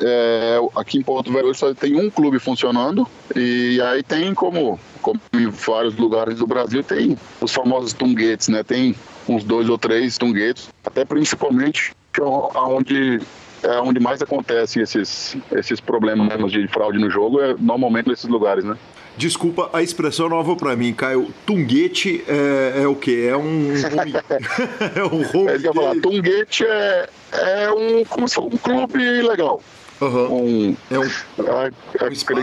[0.00, 5.20] é, aqui em Porto Velho só tem um clube funcionando e aí tem como como
[5.34, 8.64] em vários lugares do Brasil, tem os famosos tunguetes, né?
[8.64, 8.96] Tem
[9.28, 13.20] uns dois ou três tunguetes, até principalmente onde
[13.62, 18.64] é onde mais acontecem esses, esses problemas de fraude no jogo, é normalmente nesses lugares,
[18.64, 18.76] né?
[19.16, 21.32] Desculpa a expressão nova para mim, Caio.
[21.46, 23.28] Tunguete é, é o quê?
[23.30, 23.72] É um
[24.94, 25.52] é um home.
[25.52, 29.62] É, falar, tunguete é, é um, como se um clube legal.
[30.00, 30.34] Uhum.
[30.34, 31.02] Um, é um,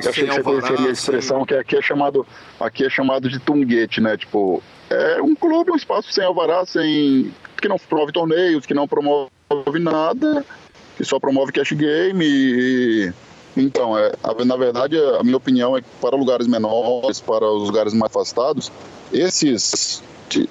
[0.09, 2.25] achei que você conheceria a expressão que aqui é chamado
[2.59, 4.17] aqui é chamado de tunguete, né?
[4.17, 7.31] Tipo, é um clube, um espaço sem alvará, sem
[7.61, 9.29] que não promove torneios, que não promove
[9.79, 10.43] nada,
[10.97, 13.13] que só promove cash game e
[13.55, 14.11] então, é,
[14.45, 18.71] na verdade, a minha opinião é que para lugares menores, para os lugares mais afastados,
[19.11, 20.01] esses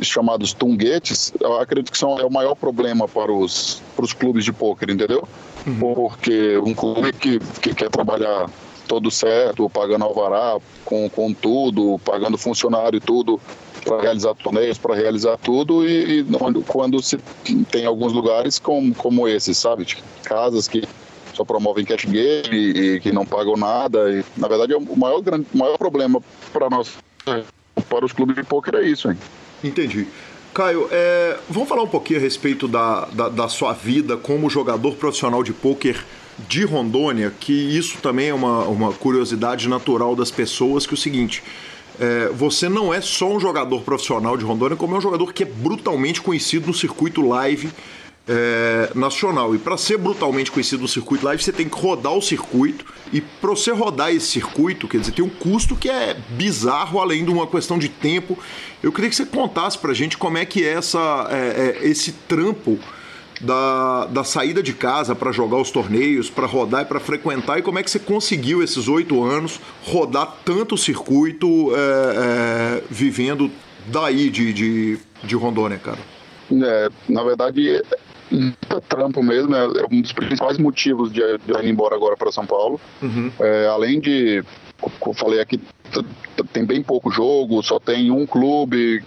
[0.00, 4.44] chamados tunguetes, eu acredito que são é o maior problema para os, para os clubes
[4.44, 5.26] de pôquer, entendeu?
[5.66, 5.94] Uhum.
[5.94, 8.48] Porque um clube que, que quer trabalhar
[8.86, 13.40] todo certo, pagando alvará, com, com tudo, pagando funcionário e tudo,
[13.84, 16.24] para realizar torneios, para realizar tudo, e, e,
[16.66, 17.18] quando se
[17.70, 19.86] tem alguns lugares como, como esse, sabe?
[20.22, 20.84] Casas que
[21.32, 24.10] só promovem cash game e, e que não pagam nada.
[24.10, 26.20] E, na verdade, é o maior, grande, maior problema
[26.52, 26.98] para nós,
[27.88, 29.16] para os clubes de pôquer é isso, hein?
[29.64, 30.06] Entendi.
[30.52, 34.96] Caio, é, vamos falar um pouquinho a respeito da, da, da sua vida como jogador
[34.96, 36.04] profissional de pôquer
[36.46, 40.98] de Rondônia, que isso também é uma, uma curiosidade natural das pessoas, que é o
[40.98, 41.42] seguinte,
[41.98, 45.42] é, você não é só um jogador profissional de Rondônia, como é um jogador que
[45.42, 47.70] é brutalmente conhecido no circuito live
[48.28, 49.54] é, nacional.
[49.54, 52.84] E para ser brutalmente conhecido no circuito live, você tem que rodar o circuito.
[53.12, 57.24] E para você rodar esse circuito, quer dizer, tem um custo que é bizarro, além
[57.24, 58.38] de uma questão de tempo.
[58.82, 62.12] Eu queria que você contasse para gente como é que é, essa, é, é esse
[62.12, 62.78] trampo
[63.40, 67.62] da, da saída de casa para jogar os torneios, para rodar e para frequentar, e
[67.62, 73.50] como é que você conseguiu esses oito anos rodar tanto o circuito é, é, vivendo
[73.86, 75.98] daí de, de, de Rondônia, cara?
[76.52, 77.82] É, na verdade,
[78.88, 82.46] trampo mesmo, é, é um dos principais motivos de, de ir embora agora para São
[82.46, 82.80] Paulo.
[83.00, 83.30] Uhum.
[83.40, 84.44] É, além de,
[84.78, 85.60] como eu falei aqui,
[86.52, 89.02] tem bem pouco jogo, só tem um clube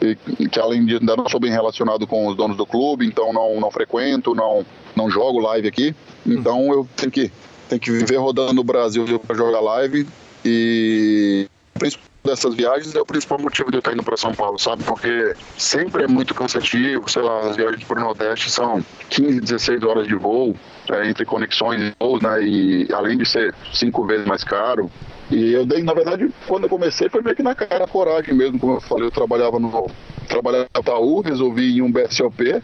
[0.00, 3.32] e, que além de ainda não sou bem relacionado com os donos do clube, então
[3.32, 5.94] não, não frequento, não, não jogo live aqui.
[6.26, 6.72] Então uhum.
[6.72, 7.30] eu tenho que,
[7.68, 10.06] tenho que viver rodando no Brasil para jogar live
[10.44, 14.58] e principalmente dessas viagens é o principal motivo de eu estar indo para São Paulo,
[14.58, 14.84] sabe?
[14.84, 19.82] Porque sempre é muito cansativo, sei lá, as viagens para o Nordeste são 15, 16
[19.82, 20.54] horas de voo,
[20.90, 22.42] é, entre conexões e voos, né?
[22.42, 24.90] E além de ser cinco vezes mais caro.
[25.30, 28.58] E eu dei, na verdade, quando eu comecei foi meio que na cara, coragem mesmo,
[28.58, 29.90] como eu falei, eu trabalhava no
[30.28, 32.62] trabalhava no Itaú, resolvi ir em um BSOP,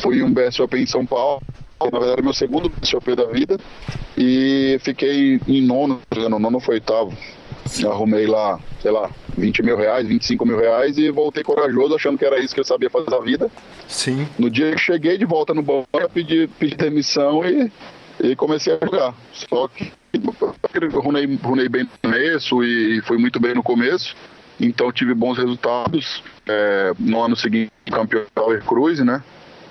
[0.00, 1.42] fui em um BSOP em São Paulo,
[1.80, 3.58] na verdade meu segundo BSOP da vida,
[4.16, 7.12] e fiquei em nono, no nono foi oitavo.
[7.84, 12.24] Arrumei lá, sei lá, 20 mil reais, 25 mil reais e voltei corajoso, achando que
[12.24, 13.50] era isso que eu sabia fazer da vida.
[13.88, 14.26] Sim.
[14.38, 17.70] No dia que cheguei de volta no banco, pedi, pedi demissão e,
[18.20, 19.14] e comecei a jogar.
[19.32, 19.92] Só que
[20.94, 24.16] runei, runei bem no começo e fui muito bem no começo.
[24.60, 26.22] Então tive bons resultados.
[26.46, 29.22] É, no ano seguinte, campeão Power Cruise, né?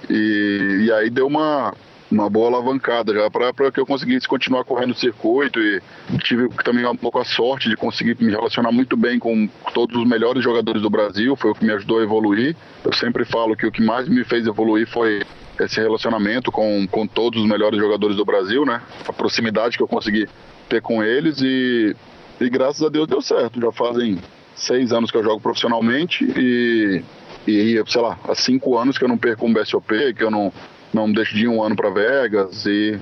[0.09, 1.73] E, e aí deu uma,
[2.15, 5.81] uma boa alavancada já para que eu conseguisse continuar correndo o circuito e
[6.19, 10.07] tive também um pouco a sorte de conseguir me relacionar muito bem com todos os
[10.07, 12.55] melhores jogadores do Brasil, foi o que me ajudou a evoluir.
[12.83, 15.23] Eu sempre falo que o que mais me fez evoluir foi
[15.59, 18.81] esse relacionamento com, com todos os melhores jogadores do Brasil, né?
[19.07, 20.27] A proximidade que eu consegui
[20.69, 21.95] ter com eles e,
[22.39, 23.59] e graças a Deus deu certo.
[23.59, 24.19] Já fazem
[24.55, 27.03] seis anos que eu jogo profissionalmente e,
[27.45, 30.51] e sei lá, há cinco anos que eu não perco um BSOP, que eu não
[30.95, 32.97] não deixo de ir um ano para Vegas e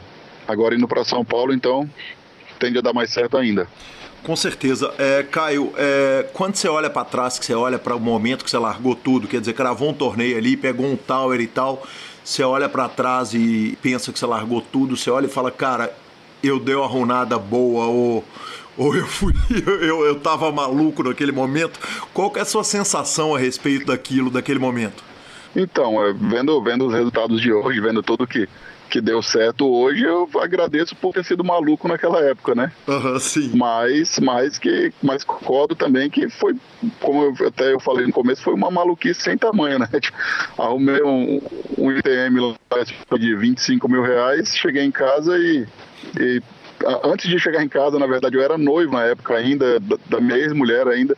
[0.48, 1.88] agora indo para São Paulo, então
[2.60, 3.68] tende a dar mais certo ainda.
[4.24, 4.94] Com certeza.
[4.98, 8.50] É, Caio, é, quando você olha para trás, que você olha para o momento que
[8.50, 11.86] você largou tudo, quer dizer, cravou um torneio ali, pegou um tower e tal,
[12.24, 15.94] você olha para trás e pensa que você largou tudo, você olha e fala, cara,
[16.42, 18.24] eu dei uma runada boa ou,
[18.78, 19.34] ou eu fui,
[19.82, 21.78] eu, eu tava maluco naquele momento.
[22.14, 25.13] Qual que é a sua sensação a respeito daquilo, daquele momento?
[25.56, 28.48] Então, é, vendo, vendo os resultados de hoje, vendo tudo que,
[28.90, 32.72] que deu certo hoje, eu agradeço por ter sido maluco naquela época, né?
[32.88, 33.52] Uhum, sim.
[33.56, 36.56] Mas, mas que mas concordo também que foi,
[37.00, 39.88] como eu, até eu falei no começo, foi uma maluquice sem tamanho, né?
[40.00, 40.18] Tipo,
[40.58, 41.42] arrumei um,
[41.78, 45.68] um ITM lá de 25 mil reais, cheguei em casa e,
[46.20, 46.42] e
[47.04, 50.22] antes de chegar em casa, na verdade, eu era noivo na época ainda, da, da
[50.22, 51.16] minha ex-mulher ainda.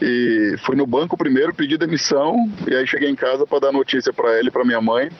[0.00, 4.12] E fui no banco primeiro, pedi demissão, e aí cheguei em casa para dar notícia
[4.12, 5.10] para ele e para minha mãe.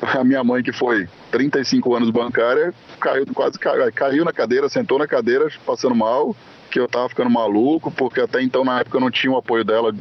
[0.00, 4.98] A minha mãe, que foi 35 anos bancária, caiu quase caiu, caiu na cadeira, sentou
[4.98, 6.34] na cadeira, passando mal,
[6.70, 9.64] que eu tava ficando maluco, porque até então na época eu não tinha o apoio
[9.64, 9.94] dela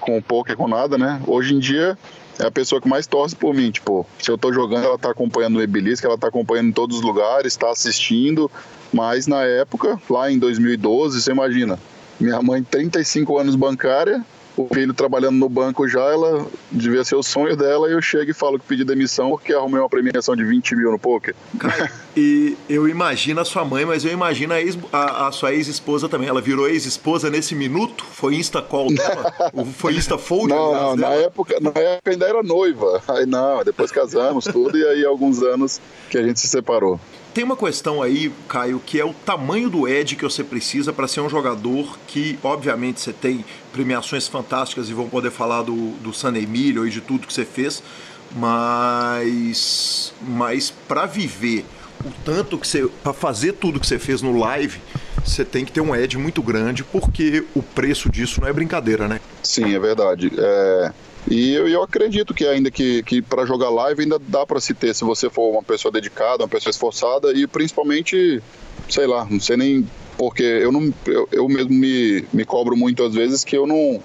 [0.00, 1.22] com o poker, com nada, né?
[1.26, 1.96] Hoje em dia
[2.38, 3.70] é a pessoa que mais torce por mim.
[3.70, 6.96] Tipo, se eu tô jogando, ela tá acompanhando o Ebelisca, ela tá acompanhando em todos
[6.96, 8.50] os lugares, tá assistindo.
[8.92, 11.78] Mas na época, lá em 2012, você imagina,
[12.18, 14.24] minha mãe, 35 anos bancária,
[14.56, 18.30] o filho trabalhando no banco já, ela devia ser o sonho dela, e eu chego
[18.30, 21.34] e falo que pedi demissão porque arrumei uma premiação de 20 mil no poker.
[21.58, 25.52] Cara, e eu imagino a sua mãe, mas eu imagino a, ex, a, a sua
[25.52, 26.28] ex-esposa também.
[26.28, 28.04] Ela virou ex-esposa nesse minuto?
[28.04, 29.32] Foi Insta call dela?
[29.76, 30.48] Foi Insta fold?
[30.48, 33.02] Não, não na, época, na época ainda era noiva.
[33.08, 36.98] Aí não, depois casamos tudo, e aí alguns anos que a gente se separou.
[37.36, 41.06] Tem uma questão aí, Caio, que é o tamanho do edge que você precisa para
[41.06, 46.14] ser um jogador que, obviamente, você tem premiações fantásticas e vão poder falar do, do
[46.14, 47.82] San Emilio e de tudo que você fez,
[48.34, 51.66] mas, mas para viver
[52.06, 52.88] o tanto que você.
[53.02, 54.80] para fazer tudo que você fez no live,
[55.22, 59.06] você tem que ter um edge muito grande, porque o preço disso não é brincadeira,
[59.06, 59.20] né?
[59.42, 60.32] Sim, é verdade.
[60.38, 60.90] É
[61.28, 64.72] e eu, eu acredito que ainda que, que para jogar live ainda dá para se
[64.74, 68.42] ter se você for uma pessoa dedicada, uma pessoa esforçada e principalmente,
[68.88, 73.02] sei lá, não sei nem porque eu não eu, eu mesmo me, me cobro muito
[73.02, 74.00] às vezes que eu não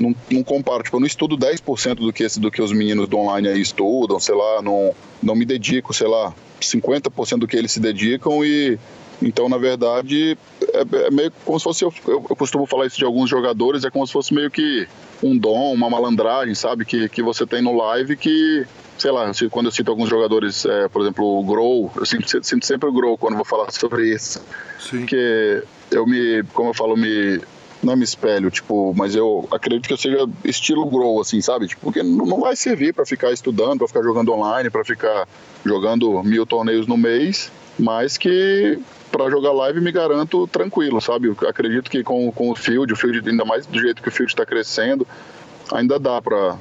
[0.00, 3.06] não, não comparo, tipo, eu não estudo 10% do que, esse, do que os meninos
[3.06, 7.56] do online aí estudam, sei lá, não, não me dedico, sei lá, 50% do que
[7.56, 8.78] eles se dedicam e
[9.22, 10.36] então, na verdade,
[10.72, 13.84] é, é meio como se fosse, eu, eu, eu costumo falar isso de alguns jogadores,
[13.84, 14.86] é como se fosse meio que
[15.22, 16.84] um dom, uma malandragem, sabe?
[16.84, 18.66] Que, que você tem no live que,
[18.98, 22.66] sei lá, quando eu cito alguns jogadores, é, por exemplo, o Grow, eu sinto, sinto,
[22.66, 24.42] sempre o Grow quando vou falar sobre isso.
[24.80, 25.06] Sim.
[25.06, 27.40] Que eu me, como eu falo, me
[27.82, 31.66] não me espelho, tipo, mas eu acredito que eu seja estilo grow, assim, sabe?
[31.66, 35.26] Tipo, porque não vai servir para ficar estudando, para ficar jogando online, para ficar
[35.64, 37.50] jogando mil torneios no mês,
[37.82, 38.78] mas que
[39.10, 41.28] para jogar live me garanto tranquilo, sabe?
[41.28, 44.12] Eu acredito que com, com o field, o field ainda mais do jeito que o
[44.12, 45.06] field está crescendo,
[45.70, 46.56] ainda dá para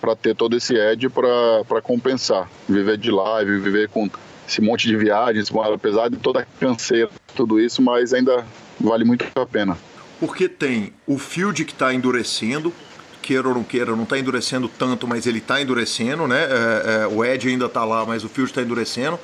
[0.00, 4.08] para ter todo esse edge para compensar, viver de live, viver com
[4.48, 8.46] esse monte de viagens, apesar de toda a canseira, tudo isso, mas ainda
[8.80, 9.76] vale muito a pena.
[10.18, 12.72] Porque tem o field que está endurecendo,
[13.20, 16.44] queira ou não queira, não está endurecendo tanto, mas ele está endurecendo, né?
[16.44, 19.18] É, é, o edge ainda está lá, mas o field está endurecendo.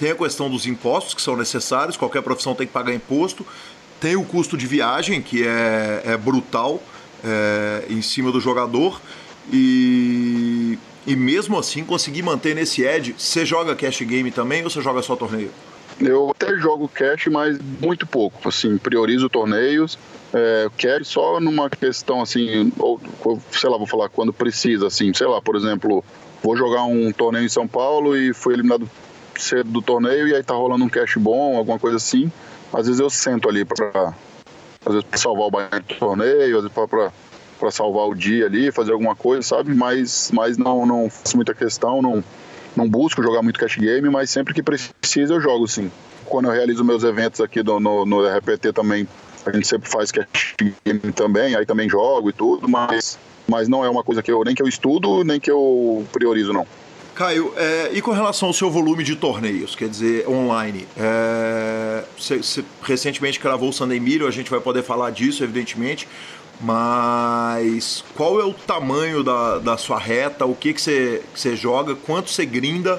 [0.00, 3.46] Tem a questão dos impostos que são necessários, qualquer profissão tem que pagar imposto.
[4.00, 6.82] Tem o custo de viagem, que é, é brutal
[7.22, 8.98] é, em cima do jogador.
[9.52, 13.14] E, e mesmo assim conseguir manter nesse edge.
[13.18, 15.50] Você joga cash game também ou você joga só torneio?
[16.00, 18.48] Eu até jogo cash, mas muito pouco.
[18.48, 19.98] Assim, priorizo torneios.
[20.32, 22.98] É, cash só numa questão assim, ou,
[23.50, 26.02] sei lá, vou falar quando precisa, assim, sei lá, por exemplo,
[26.42, 28.88] vou jogar um torneio em São Paulo e fui eliminado
[29.42, 32.30] cedo do torneio e aí tá rolando um cash bom, alguma coisa assim.
[32.72, 34.14] Às vezes eu sento ali para
[34.84, 37.12] às vezes pra salvar o banho do torneio, às vezes para
[37.60, 39.74] para salvar o dia ali, fazer alguma coisa, sabe?
[39.74, 42.24] Mas, mas não, não faço muita questão, não,
[42.74, 45.92] não busco jogar muito cash game, mas sempre que precisa eu jogo sim.
[46.24, 49.06] Quando eu realizo meus eventos aqui no, no, no RPT também,
[49.44, 53.84] a gente sempre faz cash game também, aí também jogo e tudo, mas, mas não
[53.84, 56.66] é uma coisa que eu nem que eu estudo, nem que eu priorizo, não.
[57.20, 60.88] Caio, é, e com relação ao seu volume de torneios, quer dizer, online,
[62.16, 66.08] você é, recentemente gravou o Sunday Mirror, a gente vai poder falar disso, evidentemente,
[66.62, 72.30] mas qual é o tamanho da, da sua reta, o que você que joga, quanto
[72.30, 72.98] você grinda,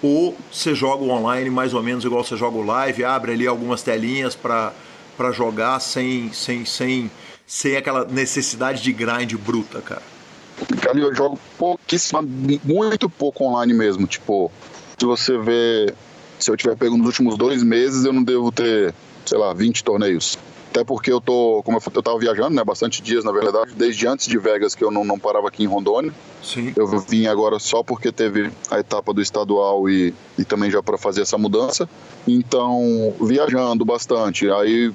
[0.00, 3.82] ou você joga online mais ou menos igual você joga o live, abre ali algumas
[3.82, 4.72] telinhas para
[5.34, 7.10] jogar sem, sem, sem,
[7.46, 10.17] sem aquela necessidade de grind bruta, cara?
[10.80, 12.22] Cara, eu jogo pouquíssimo,
[12.64, 14.06] muito pouco online mesmo.
[14.06, 14.50] Tipo,
[14.98, 15.92] se você vê,
[16.38, 18.94] se eu tiver pego nos últimos dois meses, eu não devo ter,
[19.24, 20.38] sei lá, 20 torneios.
[20.70, 24.06] Até porque eu tô, como eu, eu tava viajando, né, bastante dias na verdade, desde
[24.06, 26.12] antes de Vegas que eu não, não parava aqui em Rondônia.
[26.42, 26.72] Sim.
[26.76, 30.98] Eu vim agora só porque teve a etapa do estadual e, e também já para
[30.98, 31.88] fazer essa mudança.
[32.26, 34.50] Então, viajando bastante.
[34.50, 34.92] Aí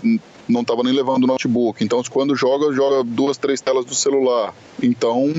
[0.48, 1.84] não estava nem levando notebook.
[1.84, 4.54] Então, quando joga, joga duas, três telas do celular.
[4.82, 5.32] Então,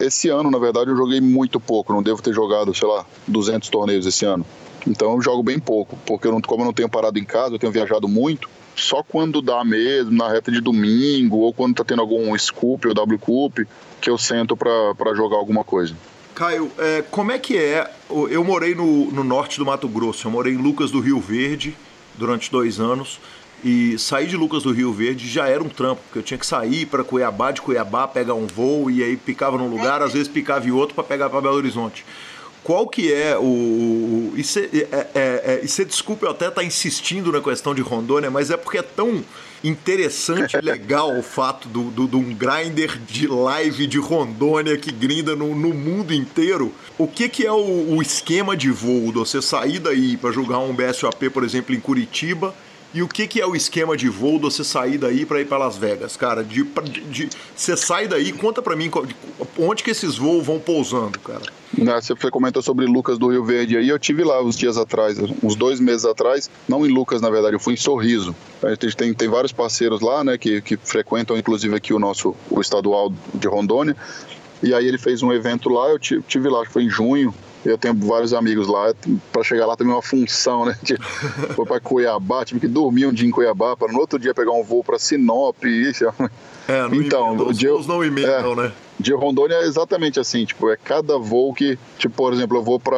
[0.00, 1.92] esse ano, na verdade, eu joguei muito pouco.
[1.92, 4.46] Não devo ter jogado, sei lá, 200 torneios esse ano.
[4.86, 7.54] Então, eu jogo bem pouco, porque eu não, como eu não tenho parado em casa,
[7.54, 8.48] eu tenho viajado muito.
[8.76, 12.94] Só quando dá mesmo, na reta de domingo, ou quando tá tendo algum scoop ou
[12.94, 13.60] W Cup,
[14.00, 15.94] que eu sento para jogar alguma coisa.
[16.34, 17.90] Caio, é, como é que é?
[18.10, 21.74] Eu morei no, no norte do Mato Grosso, eu morei em Lucas do Rio Verde
[22.14, 23.18] durante dois anos.
[23.64, 26.46] E sair de Lucas do Rio Verde já era um trampo, porque eu tinha que
[26.46, 30.28] sair para Cuiabá, de Cuiabá pegar um voo e aí picava num lugar, às vezes
[30.28, 32.04] picava em outro para pegar para Belo Horizonte.
[32.62, 34.32] qual que é o.
[34.36, 38.30] E você é, é, é, desculpa eu até estar tá insistindo na questão de Rondônia,
[38.30, 39.24] mas é porque é tão
[39.64, 44.92] interessante e legal o fato do, do, do, um grinder de live de Rondônia que
[44.92, 46.72] grinda no, no mundo inteiro.
[46.98, 49.12] O que, que é o, o esquema de voo?
[49.12, 52.54] Você sair daí para jogar um BSOP, por exemplo, em Curitiba
[52.94, 55.46] e o que, que é o esquema de voo de você sair daí para ir
[55.46, 56.42] para Las Vegas, cara?
[56.42, 58.90] De, de, de, você sai daí, conta para mim
[59.58, 61.42] onde que esses voos vão pousando, cara.
[61.76, 65.18] Né, você comentou sobre Lucas do Rio Verde aí, eu tive lá uns dias atrás,
[65.42, 68.34] uns dois meses atrás, não em Lucas, na verdade, eu fui em Sorriso.
[68.62, 72.34] A gente tem, tem vários parceiros lá, né, que, que frequentam inclusive aqui o nosso
[72.50, 73.96] o estadual de Rondônia.
[74.62, 77.34] E aí ele fez um evento lá, eu tive lá, acho que foi em junho,
[77.66, 78.94] eu tenho vários amigos lá,
[79.32, 80.78] para chegar lá também uma função, né?
[81.54, 84.52] Foi para Cuiabá, tive que dormir um dia em Cuiabá, para no outro dia pegar
[84.52, 85.64] um voo para Sinop.
[85.64, 86.04] Isso.
[86.68, 88.72] É, então, emendam, os voos não emendam, é, né?
[88.98, 92.80] De Rondônia é exatamente assim, tipo, é cada voo que, tipo, por exemplo, eu vou
[92.80, 92.96] para,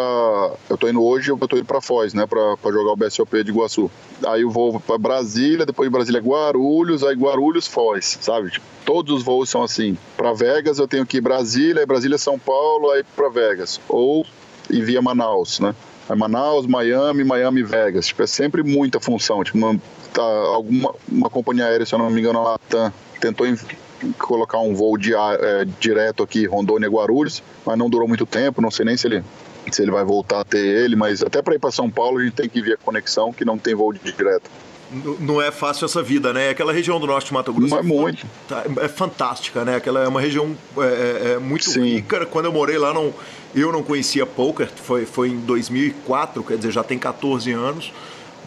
[0.71, 3.51] eu tô indo hoje, eu tô indo para Foz, né, para jogar o BSOP de
[3.51, 3.91] Iguaçu.
[4.27, 8.51] Aí eu vou para Brasília, depois de Brasília Guarulhos, aí Guarulhos Foz, sabe?
[8.51, 9.99] Tipo, todos os voos são assim.
[10.16, 13.81] Para Vegas eu tenho que ir Brasília, aí Brasília São Paulo, aí para Vegas.
[13.89, 14.25] Ou
[14.71, 15.75] e via Manaus, né?
[16.09, 18.07] É Manaus, Miami, Miami, Vegas.
[18.07, 19.45] Tipo, é sempre muita função.
[19.45, 19.81] Tipo, uma,
[20.12, 23.47] tá, alguma uma companhia aérea, se eu não me engano, a Latam, tentou
[24.19, 28.62] colocar um voo de, é, direto aqui, Rondônia, Guarulhos, mas não durou muito tempo.
[28.62, 29.25] Não sei nem se ele
[29.71, 32.25] se ele vai voltar a ter ele, mas até para ir para São Paulo a
[32.25, 34.51] gente tem que ir via conexão, que não tem voo direto
[35.20, 36.51] não é fácil essa vida, né?
[36.51, 37.76] Aquela região do norte de Mato Grosso.
[37.76, 38.26] É muito.
[38.49, 39.76] Tá, é fantástica, né?
[39.76, 41.82] Aquela é uma região é, é, é muito Sim.
[41.82, 42.24] rica.
[42.26, 43.12] Quando eu morei lá, não,
[43.55, 47.93] eu não conhecia poker, foi, foi em 2004, quer dizer, já tem 14 anos.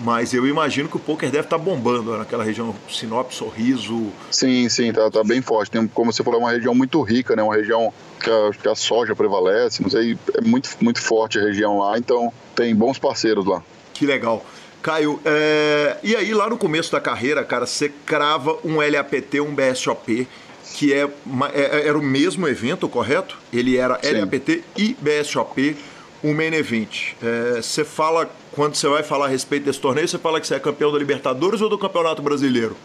[0.03, 4.07] Mas eu imagino que o poker deve estar tá bombando naquela região Sinop, Sorriso.
[4.31, 5.69] Sim, sim, tá, tá bem forte.
[5.69, 7.43] Tem, como você falou, é uma região muito rica, né?
[7.43, 11.41] Uma região que a, que a soja prevalece, não sei, é muito, muito forte a
[11.41, 13.61] região lá, então tem bons parceiros lá.
[13.93, 14.43] Que legal.
[14.81, 15.97] Caio, é...
[16.03, 20.27] e aí lá no começo da carreira, cara, você crava um LAPT, um BSOP,
[20.73, 21.07] que é,
[21.53, 23.37] é, é, era o mesmo evento, correto?
[23.53, 24.19] Ele era Sim.
[24.19, 25.77] LAPT e BSOP,
[26.23, 27.13] o main event.
[27.21, 30.55] É, você fala, quando você vai falar a respeito desse torneio, você fala que você
[30.55, 32.75] é campeão da Libertadores ou do Campeonato Brasileiro?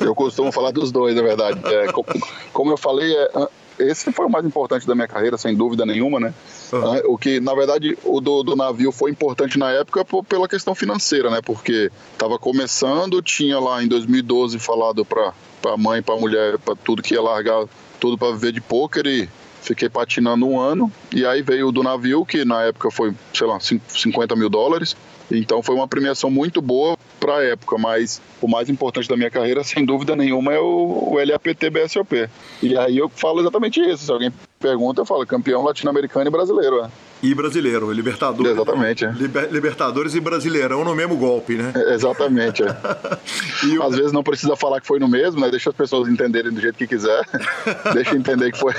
[0.00, 1.60] Eu costumo falar dos dois, na verdade.
[1.64, 1.86] É,
[2.52, 3.48] como eu falei, é,
[3.78, 6.34] esse foi o mais importante da minha carreira, sem dúvida nenhuma, né?
[6.72, 7.14] Uhum.
[7.14, 11.30] O que, na verdade, o do, do, navio foi importante na época pela questão financeira,
[11.30, 11.40] né?
[11.42, 15.32] Porque estava começando, tinha lá em 2012 falado para
[15.66, 17.66] a mãe, para a mulher, para tudo que ia largar
[17.98, 19.28] tudo para viver de pôquer e
[19.62, 20.92] fiquei patinando um ano.
[21.12, 24.96] E aí veio o do navio, que na época foi, sei lá, 50 mil dólares.
[25.30, 29.30] Então foi uma premiação muito boa para a época, mas o mais importante da minha
[29.30, 32.28] carreira, sem dúvida nenhuma, é o, o LAPT BSOP.
[32.62, 34.04] E aí eu falo exatamente isso.
[34.04, 36.84] Se alguém pergunta, eu falo campeão latino-americano e brasileiro.
[36.84, 36.90] É.
[37.22, 38.52] E brasileiro, Libertadores.
[38.52, 39.04] Exatamente.
[39.04, 39.10] É.
[39.10, 41.72] Liber, libertadores e Brasileirão no mesmo golpe, né?
[41.74, 42.62] É, exatamente.
[42.62, 42.68] É.
[43.78, 43.82] o...
[43.82, 45.50] Às vezes não precisa falar que foi no mesmo, né?
[45.50, 47.26] Deixa as pessoas entenderem do jeito que quiser.
[47.94, 48.74] Deixa entender que foi.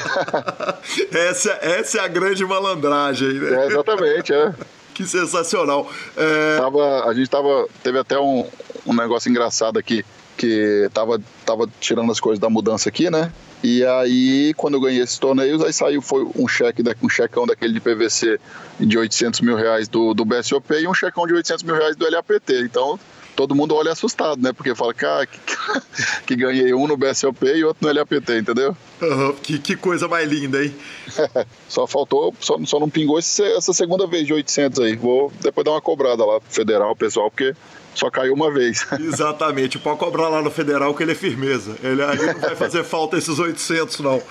[1.12, 3.64] essa, essa é a grande malandragem, né?
[3.64, 4.54] É, exatamente, é.
[4.98, 5.88] Que sensacional.
[6.16, 6.58] É...
[6.58, 7.68] Tava, a gente tava.
[7.84, 8.44] Teve até um,
[8.84, 10.04] um negócio engraçado aqui,
[10.36, 13.32] que tava, tava tirando as coisas da mudança aqui, né?
[13.64, 17.74] E aí, quando eu ganhei esses torneios, aí saiu foi um cheque, um checão daquele
[17.74, 18.40] de PVC
[18.80, 22.10] de 800 mil reais do, do BSOP e um checão de 800 mil reais do
[22.10, 22.54] LAPT.
[22.64, 23.00] Então,
[23.38, 24.52] todo mundo olha assustado, né?
[24.52, 25.40] Porque fala, cara, que,
[26.26, 28.76] que ganhei um no BSOP e outro no LAPT, entendeu?
[29.00, 30.76] Uhum, que, que coisa mais linda, hein?
[31.70, 34.96] só faltou, só, só não pingou esse, essa segunda vez de 800 aí.
[34.96, 37.54] Vou depois dar uma cobrada lá pro federal, pessoal, porque
[37.98, 38.86] só caiu uma vez.
[39.00, 41.76] Exatamente, pode cobrar lá no federal que ele é firmeza.
[41.84, 44.22] Ele aí não vai fazer falta esses 800, não.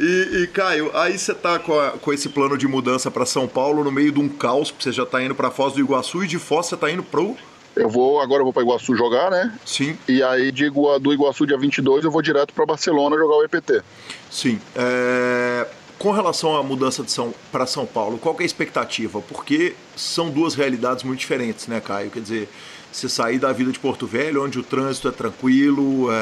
[0.00, 3.46] e, e, Caio, aí você tá com, a, com esse plano de mudança para São
[3.46, 6.24] Paulo no meio de um caos, porque você já tá indo para Foz do Iguaçu
[6.24, 7.36] e de Foz você tá indo pro
[7.74, 9.50] eu vou, agora eu vou para Iguaçu jogar, né?
[9.64, 9.96] Sim.
[10.06, 13.82] E aí de, do Iguaçu dia 22 eu vou direto para Barcelona jogar o EPT.
[14.30, 14.60] Sim.
[14.76, 15.66] É
[16.02, 19.20] com relação à mudança de São para São Paulo, qual é a expectativa?
[19.20, 22.10] Porque são duas realidades muito diferentes, né, Caio?
[22.10, 22.48] Quer dizer,
[22.90, 26.14] você sair da vida de Porto Velho, onde o trânsito é tranquilo, é,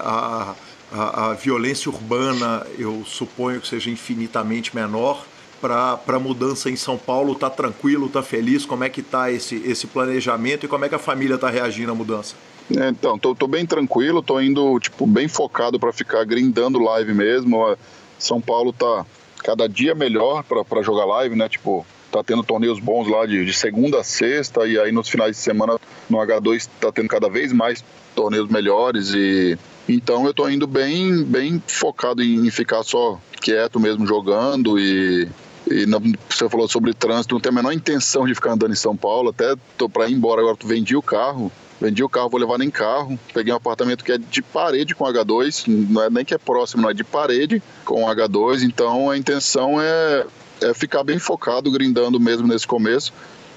[0.00, 0.54] a,
[0.92, 5.24] a, a, violência urbana eu suponho que seja infinitamente menor,
[5.60, 8.66] para a mudança em São Paulo, tá tranquilo, tá feliz?
[8.66, 11.92] Como é que tá esse, esse planejamento e como é que a família tá reagindo
[11.92, 12.34] à mudança?
[12.76, 17.14] É, então, tô, tô bem tranquilo, tô indo tipo bem focado para ficar grindando live
[17.14, 17.76] mesmo.
[18.18, 19.06] São Paulo tá
[19.42, 21.48] cada dia melhor para jogar live, né?
[21.48, 25.36] Tipo, tá tendo torneios bons lá de, de, segunda a sexta, e aí nos finais
[25.36, 25.78] de semana
[26.08, 27.84] no H2 tá tendo cada vez mais
[28.14, 29.56] torneios melhores e
[29.88, 35.28] então eu tô indo bem bem focado em ficar só quieto mesmo jogando e
[35.70, 38.76] e não, você falou sobre trânsito, não tenho a menor intenção de ficar andando em
[38.76, 42.38] São Paulo, até tô para ir embora agora, vendi o carro, vendi o carro, vou
[42.38, 46.24] levar nem carro, peguei um apartamento que é de parede com H2, não é nem
[46.24, 50.26] que é próximo, não é de parede com H2, então a intenção é,
[50.60, 53.12] é ficar bem focado, grindando mesmo nesse começo.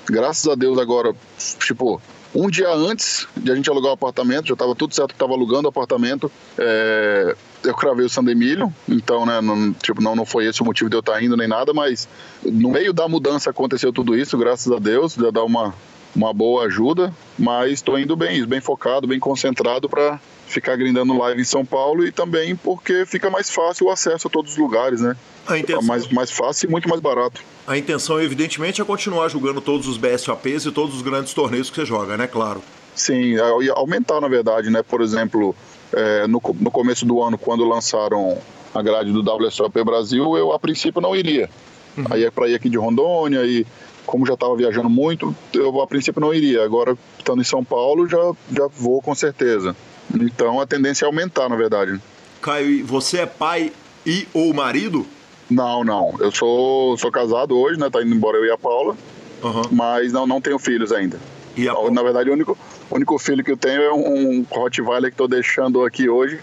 [0.06, 1.14] Graças a Deus agora,
[1.60, 2.02] tipo,
[2.36, 5.34] um dia antes de a gente alugar o apartamento, já estava tudo certo que estava
[5.34, 10.26] alugando o apartamento, é, eu cravei o San Emílio, então, né, não, tipo, não, não
[10.26, 12.08] foi esse o motivo de eu estar tá indo nem nada, mas
[12.44, 15.74] no meio da mudança aconteceu tudo isso, graças a Deus, já dá uma,
[16.16, 21.41] uma boa ajuda, mas estou indo bem, bem focado, bem concentrado para ficar grindando live
[21.41, 25.01] em São Paulo e também porque fica mais fácil o acesso a todos os lugares,
[25.01, 25.16] né?
[25.47, 25.82] A intenção...
[25.84, 27.41] mais, mais fácil e muito mais barato.
[27.66, 31.76] A intenção, evidentemente, é continuar jogando todos os BSOPs e todos os grandes torneios que
[31.76, 32.28] você joga, né?
[32.28, 32.61] Claro.
[32.95, 34.84] Sim, é, aumentar, na verdade, né?
[34.84, 35.55] Por exemplo,
[35.91, 38.38] é, no, no começo do ano, quando lançaram
[38.74, 41.49] a grade do WSOP Brasil, eu a princípio não iria.
[41.97, 42.05] Uhum.
[42.09, 43.66] Aí é para ir aqui de Rondônia e
[44.06, 46.64] como já estava viajando muito, eu a princípio não iria.
[46.64, 49.76] Agora, estando em São Paulo, já, já vou com certeza.
[50.14, 51.99] Então a tendência é aumentar, na verdade.
[52.41, 53.72] Caio, você é pai
[54.06, 55.06] e ou marido?
[55.49, 56.16] Não, não.
[56.20, 57.89] Eu sou, sou casado hoje, né?
[57.89, 58.95] Tá indo embora eu e a Paula.
[59.43, 59.62] Uhum.
[59.72, 61.20] Mas não, não tenho filhos ainda.
[61.56, 61.74] E a...
[61.91, 62.58] Na verdade, o único,
[62.89, 66.39] o único filho que eu tenho é um Rottweiler que estou deixando aqui hoje,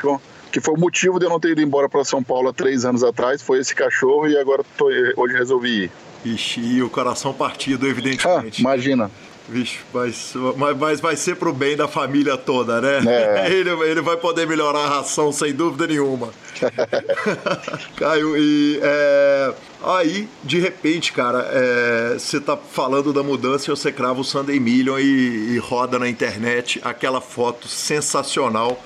[0.53, 2.85] que foi o motivo de eu não ter ido embora para São Paulo há três
[2.85, 3.43] anos atrás.
[3.43, 4.87] Foi esse cachorro e agora tô,
[5.17, 5.93] hoje resolvi ir.
[6.25, 8.59] Ixi, e o coração partido, evidentemente.
[8.59, 9.11] Ah, imagina.
[9.51, 10.33] Vixe, mas,
[10.79, 13.01] mas vai ser pro bem da família toda, né?
[13.05, 13.51] É.
[13.51, 16.31] Ele, ele vai poder melhorar a ração sem dúvida nenhuma.
[17.97, 19.53] Caio, e é,
[19.83, 24.61] aí, de repente, cara, é, você tá falando da mudança e você crava o Sunday
[24.61, 28.81] Million e, e roda na internet aquela foto sensacional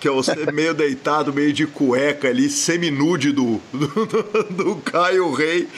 [0.00, 5.68] que é você meio deitado, meio de cueca ali, semi-nude do, do, do, Caio Rei,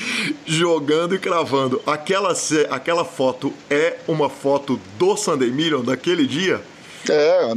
[0.46, 1.82] jogando e cravando.
[1.84, 2.32] Aquela,
[2.70, 6.62] aquela foto é uma foto do Sunday Million daquele dia?
[7.10, 7.52] É,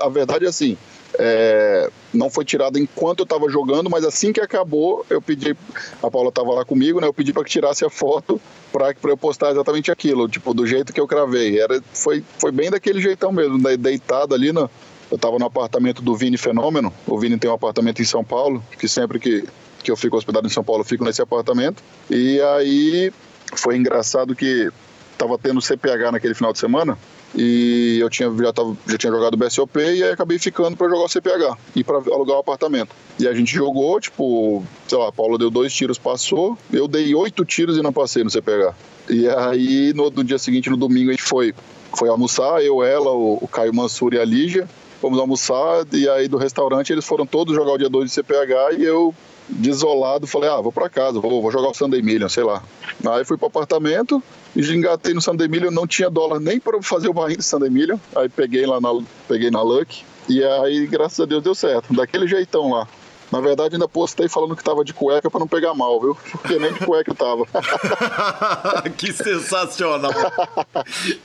[0.00, 0.78] a verdade é assim,
[1.18, 5.54] é, não foi tirada enquanto eu estava jogando, mas assim que acabou, eu pedi,
[6.02, 7.06] a Paula estava lá comigo, né?
[7.06, 8.40] Eu pedi para que tirasse a foto
[8.72, 11.60] para eu postar exatamente aquilo, tipo, do jeito que eu cravei.
[11.60, 14.70] Era, foi, foi bem daquele jeitão mesmo, deitado ali no,
[15.10, 16.92] eu estava no apartamento do Vini Fenômeno.
[17.06, 19.44] O Vini tem um apartamento em São Paulo, que sempre que,
[19.82, 21.82] que eu fico hospedado em São Paulo, eu fico nesse apartamento.
[22.10, 23.12] E aí
[23.54, 24.70] foi engraçado que
[25.12, 26.98] estava tendo CPH naquele final de semana
[27.34, 30.88] e eu tinha, já, tava, já tinha jogado o BSOP e aí acabei ficando para
[30.88, 32.94] jogar o CPH e para alugar o apartamento.
[33.18, 37.14] E a gente jogou, tipo, sei lá, a Paula deu dois tiros, passou, eu dei
[37.14, 38.74] oito tiros e não passei no CPH.
[39.08, 41.54] E aí no, no dia seguinte, no domingo, a gente foi,
[41.96, 44.68] foi almoçar, eu, ela, o, o Caio Mansur e a Lígia
[45.06, 48.76] fomos almoçar e aí do restaurante eles foram todos jogar o dia 2 de CPH
[48.76, 49.14] e eu
[49.48, 52.60] desolado falei, ah, vou para casa, vou, vou jogar o Sunday Million, sei lá.
[53.08, 54.20] Aí fui pro apartamento
[54.56, 57.70] e engatei no Sunday Million, não tinha dólar nem para fazer o barrinho do Sunday
[57.70, 57.96] Million.
[58.16, 58.90] Aí peguei lá na,
[59.28, 62.88] peguei na Luck e aí graças a Deus deu certo, daquele jeitão lá.
[63.36, 66.16] Na verdade, ainda postei falando que tava de cueca para não pegar mal, viu?
[66.32, 67.44] Porque nem de cueca tava.
[68.96, 70.10] que sensacional!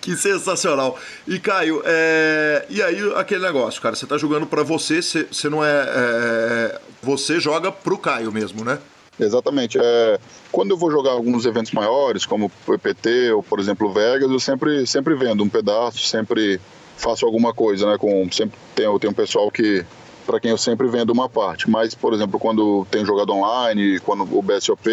[0.01, 0.99] que sensacional!
[1.25, 2.65] E Caio, é...
[2.69, 7.39] e aí aquele negócio, cara, você tá jogando para você, você, não é, é, Você
[7.39, 8.77] joga pro Caio mesmo, né?
[9.17, 9.77] Exatamente.
[9.79, 10.19] É,
[10.51, 14.29] quando eu vou jogar alguns eventos maiores, como o EPT ou, por exemplo, o Vegas,
[14.29, 16.59] eu sempre, sempre vendo um pedaço, sempre
[16.97, 17.97] faço alguma coisa, né?
[17.97, 19.85] Com, sempre tem, tem um pessoal que
[20.25, 21.69] para quem eu sempre vendo uma parte.
[21.69, 24.89] Mas, por exemplo, quando tem jogado online, quando o BSOP,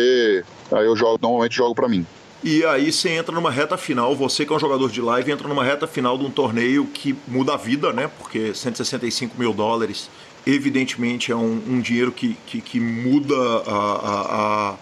[0.72, 2.06] aí eu jogo, normalmente jogo para mim.
[2.42, 5.48] E aí você entra numa reta final, você que é um jogador de live, entra
[5.48, 8.08] numa reta final de um torneio que muda a vida, né?
[8.18, 10.08] Porque 165 mil dólares,
[10.46, 13.34] evidentemente, é um, um dinheiro que, que, que muda
[13.66, 14.74] a, a, a,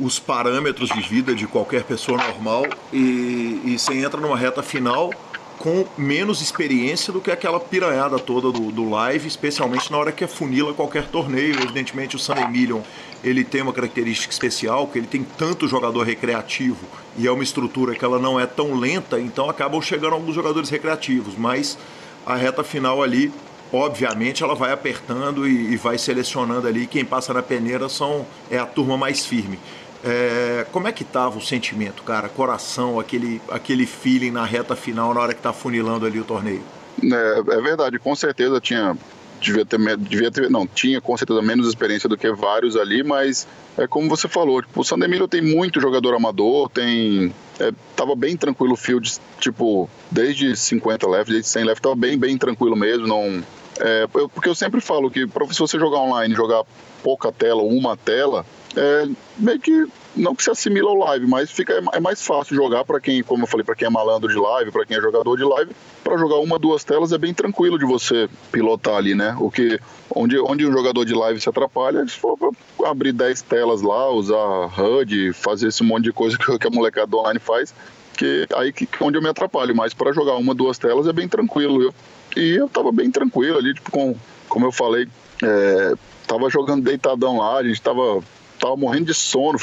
[0.00, 2.66] os parâmetros de vida de qualquer pessoa normal.
[2.92, 5.10] E, e você entra numa reta final
[5.58, 10.24] com menos experiência do que aquela piranhada toda do, do live, especialmente na hora que
[10.24, 11.54] afunila qualquer torneio.
[11.62, 12.80] Evidentemente, o San Emilion
[13.22, 16.84] ele tem uma característica especial, que ele tem tanto jogador recreativo
[17.16, 20.68] e é uma estrutura que ela não é tão lenta, então acabam chegando alguns jogadores
[20.70, 21.78] recreativos, mas
[22.26, 23.32] a reta final ali,
[23.72, 26.86] obviamente, ela vai apertando e, e vai selecionando ali.
[26.86, 29.58] Quem passa na peneira são, é a turma mais firme.
[30.04, 32.28] É, como é que tava o sentimento, cara?
[32.28, 36.62] Coração, aquele, aquele feeling na reta final, na hora que tá funilando ali o torneio?
[37.02, 38.96] É, é verdade, com certeza tinha.
[39.40, 43.46] Devia ter, devia ter, não, tinha com certeza menos experiência do que vários ali, mas
[43.76, 47.34] é como você falou, tipo, o San Emilio tem muito jogador amador, tem.
[47.58, 52.18] É, tava bem tranquilo o field, tipo, desde 50 left, desde 100 left, tava bem,
[52.18, 53.42] bem tranquilo mesmo, não.
[53.80, 56.62] É, porque eu sempre falo que se você jogar online, jogar
[57.02, 58.46] pouca tela ou uma tela,
[58.76, 59.08] é,
[59.38, 63.00] meio que não que se assimila ao live, mas fica é mais fácil jogar para
[63.00, 65.44] quem, como eu falei, para quem é malandro de live, para quem é jogador de
[65.44, 65.72] live,
[66.04, 69.34] para jogar uma, duas telas é bem tranquilo de você pilotar ali, né?
[69.40, 69.80] O que
[70.14, 72.36] onde onde um jogador de live se atrapalha, se for
[72.84, 77.16] abrir 10 telas lá, usar HUD, fazer esse monte de coisa que, que a molecada
[77.16, 77.74] online faz,
[78.16, 81.28] que aí que onde eu me atrapalho, mas para jogar uma, duas telas é bem
[81.28, 81.94] tranquilo, viu?
[82.36, 84.14] E eu tava bem tranquilo ali, tipo com
[84.48, 85.08] como eu falei,
[85.42, 85.94] é,
[86.26, 88.22] tava jogando deitadão lá, a gente tava
[88.62, 89.58] tava morrendo de sono,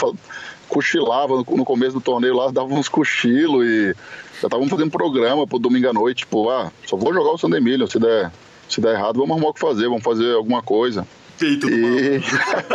[0.68, 3.96] cochilava no, começo do torneio lá, dava uns cochilos e
[4.42, 7.62] já estavam fazendo programa pro domingo à noite, tipo, ah, só vou jogar o Sunday
[7.62, 8.32] Million, se der,
[8.68, 11.08] se der errado, vamos arrumar o que fazer, vamos fazer alguma coisa.
[11.42, 12.20] Eita, e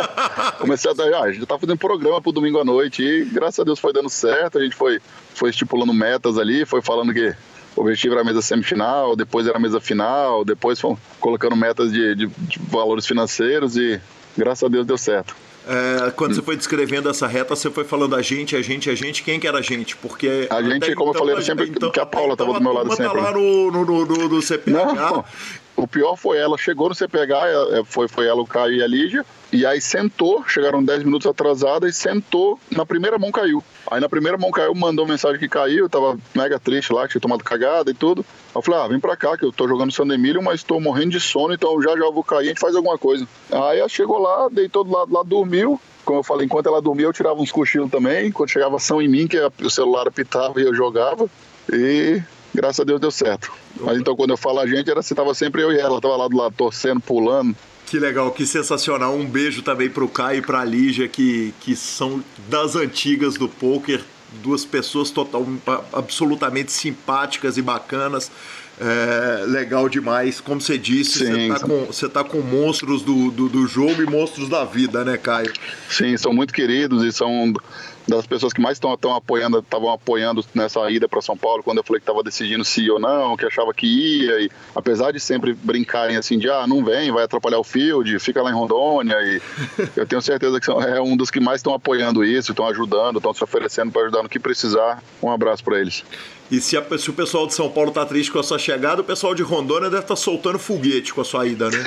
[0.59, 3.61] comecei a dar, ah, a gente tá fazendo programa pro domingo à noite e graças
[3.61, 5.01] a Deus foi dando certo, a gente foi,
[5.35, 7.35] foi estipulando metas ali, foi falando que
[7.77, 11.93] o objetivo era a mesa semifinal, depois era a mesa final, depois foi colocando metas
[11.93, 14.01] de, de, de valores financeiros e
[14.37, 15.44] graças a Deus deu certo.
[15.67, 18.95] É, quando você foi descrevendo essa reta, você foi falando a gente, a gente, a
[18.95, 19.23] gente.
[19.23, 19.97] Quem que era a gente?
[19.97, 20.47] Porque.
[20.51, 22.73] A gente, como então, eu falei, sempre então, que a Paula estava então, do meu
[22.75, 23.05] lado sempre.
[23.05, 24.71] Tá lá no, no, no, no CPH.
[24.71, 25.25] Não,
[25.77, 28.83] o pior foi ela, chegou no CPH, é, é, foi, foi ela, o Caio e
[28.83, 33.63] a Lígia, e aí sentou, chegaram 10 minutos atrasada e sentou, na primeira mão caiu.
[33.91, 37.21] Aí na primeira mão caiu, mandou mensagem que caiu, tava mega triste lá, que tinha
[37.21, 38.25] tomado cagada e tudo.
[38.49, 40.81] Aí eu falei, ah, vem pra cá, que eu tô jogando San Emílio, mas tô
[40.81, 43.27] morrendo de sono, então já já vou cair, a gente faz alguma coisa.
[43.51, 47.07] Aí ela chegou lá, deitou do lado lá, dormiu, como eu falei, enquanto ela dormia,
[47.07, 48.31] eu tirava uns cochilos também.
[48.31, 51.29] Quando chegava ação em mim, que o celular apitava e eu jogava.
[51.73, 52.23] E
[52.55, 53.53] graças a Deus deu certo.
[53.81, 56.17] Mas então quando eu falo a gente, era se tava sempre eu e ela, tava
[56.17, 57.57] lá do lado torcendo, pulando.
[57.87, 59.15] Que legal, que sensacional.
[59.15, 64.03] Um beijo também pro Caio e pra Lígia, que, que são das antigas do poker,
[64.43, 65.47] duas pessoas total,
[65.93, 68.31] absolutamente simpáticas e bacanas.
[68.81, 70.41] É, legal demais.
[70.41, 74.07] Como você disse, você tá, com, você tá com monstros do, do, do, jogo e
[74.07, 75.53] monstros da vida, né, Caio?
[75.89, 77.53] Sim, são muito queridos e são
[78.07, 81.85] das pessoas que mais estão apoiando, estavam apoiando nessa ida para São Paulo, quando eu
[81.85, 85.21] falei que estava decidindo se ir ou não, que achava que ia, e apesar de
[85.21, 89.17] sempre brincarem assim de ah, não vem, vai atrapalhar o field, fica lá em Rondônia,
[89.23, 89.41] e
[89.97, 93.33] eu tenho certeza que é um dos que mais estão apoiando isso, estão ajudando, estão
[93.33, 95.03] se oferecendo para ajudar no que precisar.
[95.23, 96.05] Um abraço para eles.
[96.51, 99.01] E se, a, se, o pessoal de São Paulo tá triste com a sua chegada,
[99.01, 101.79] o pessoal de Rondônia deve estar tá soltando foguete com a sua ida, né?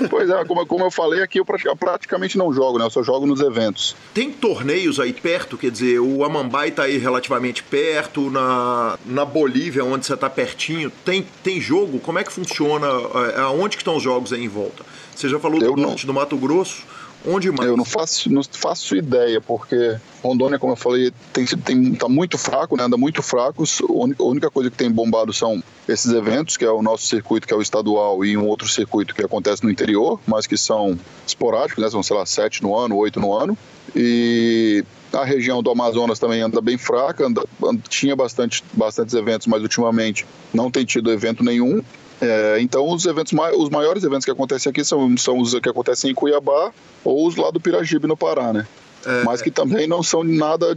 [0.00, 0.06] É.
[0.08, 2.84] Pois é, como, como eu falei aqui, eu praticamente não jogo, né?
[2.84, 3.94] Eu só jogo nos eventos.
[4.12, 5.35] Tem torneios aí perto?
[5.58, 10.90] Quer dizer, o Amambai tá aí relativamente perto, na, na Bolívia, onde você tá pertinho,
[11.04, 11.98] tem, tem jogo?
[11.98, 12.86] Como é que funciona?
[13.34, 14.84] É, aonde que estão os jogos aí em volta?
[15.14, 16.14] Você já falou do eu norte não...
[16.14, 16.84] do Mato Grosso.
[17.26, 17.68] Onde mais?
[17.68, 22.38] Eu não faço, não faço ideia, porque Rondônia, como eu falei, tem, tem, tá muito
[22.38, 22.84] fraco, né?
[22.84, 23.64] anda muito fraco.
[23.64, 27.52] A única coisa que tem bombado são esses eventos, que é o nosso circuito, que
[27.52, 30.96] é o estadual, e um outro circuito que acontece no interior, mas que são
[31.26, 31.90] esporádicos, né?
[31.90, 33.58] São, sei lá, sete no ano, oito no ano.
[33.94, 37.42] E a região do Amazonas também anda bem fraca, anda,
[37.88, 41.82] tinha bastante, bastantes eventos, mas ultimamente não tem tido evento nenhum.
[42.20, 46.10] É, então, os eventos, os maiores eventos que acontecem aqui são, são os que acontecem
[46.10, 46.72] em Cuiabá
[47.04, 48.66] ou os lá do Pirajibe, no Pará, né?
[49.04, 50.76] É, Mas que também não são nada,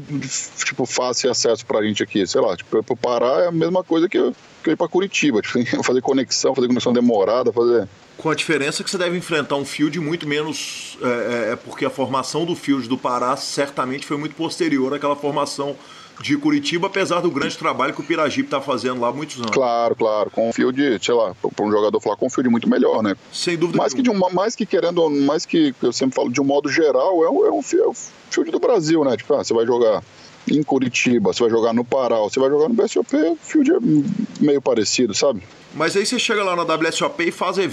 [0.64, 2.28] tipo, fácil acesso pra gente aqui.
[2.28, 4.88] Sei lá, tipo, pro Pará é a mesma coisa que eu, que eu ir pra
[4.88, 5.42] Curitiba.
[5.50, 7.88] Tipo, fazer conexão, fazer conexão demorada, fazer...
[8.18, 10.98] Com a diferença que você deve enfrentar um field muito menos...
[11.02, 15.16] É, é, é porque a formação do field do Pará certamente foi muito posterior àquela
[15.16, 15.76] formação
[16.22, 19.52] de Curitiba, apesar do grande trabalho que o Piragipe está fazendo lá há muitos anos.
[19.52, 20.30] Claro, claro.
[20.30, 23.16] Com um field, sei lá, para um jogador falar com um field muito melhor, né?
[23.32, 23.78] Sem dúvida.
[23.78, 26.70] Mais que, de um, mais que querendo, mais que eu sempre falo de um modo
[26.70, 29.16] geral, é um, é um field do Brasil, né?
[29.16, 30.04] Tipo, ah, você vai jogar
[30.48, 34.44] em Curitiba, você vai jogar no Pará, você vai jogar no BSOP, o field é
[34.44, 35.42] meio parecido, sabe?
[35.76, 37.70] Mas aí você chega lá na WSOP e faz é, é,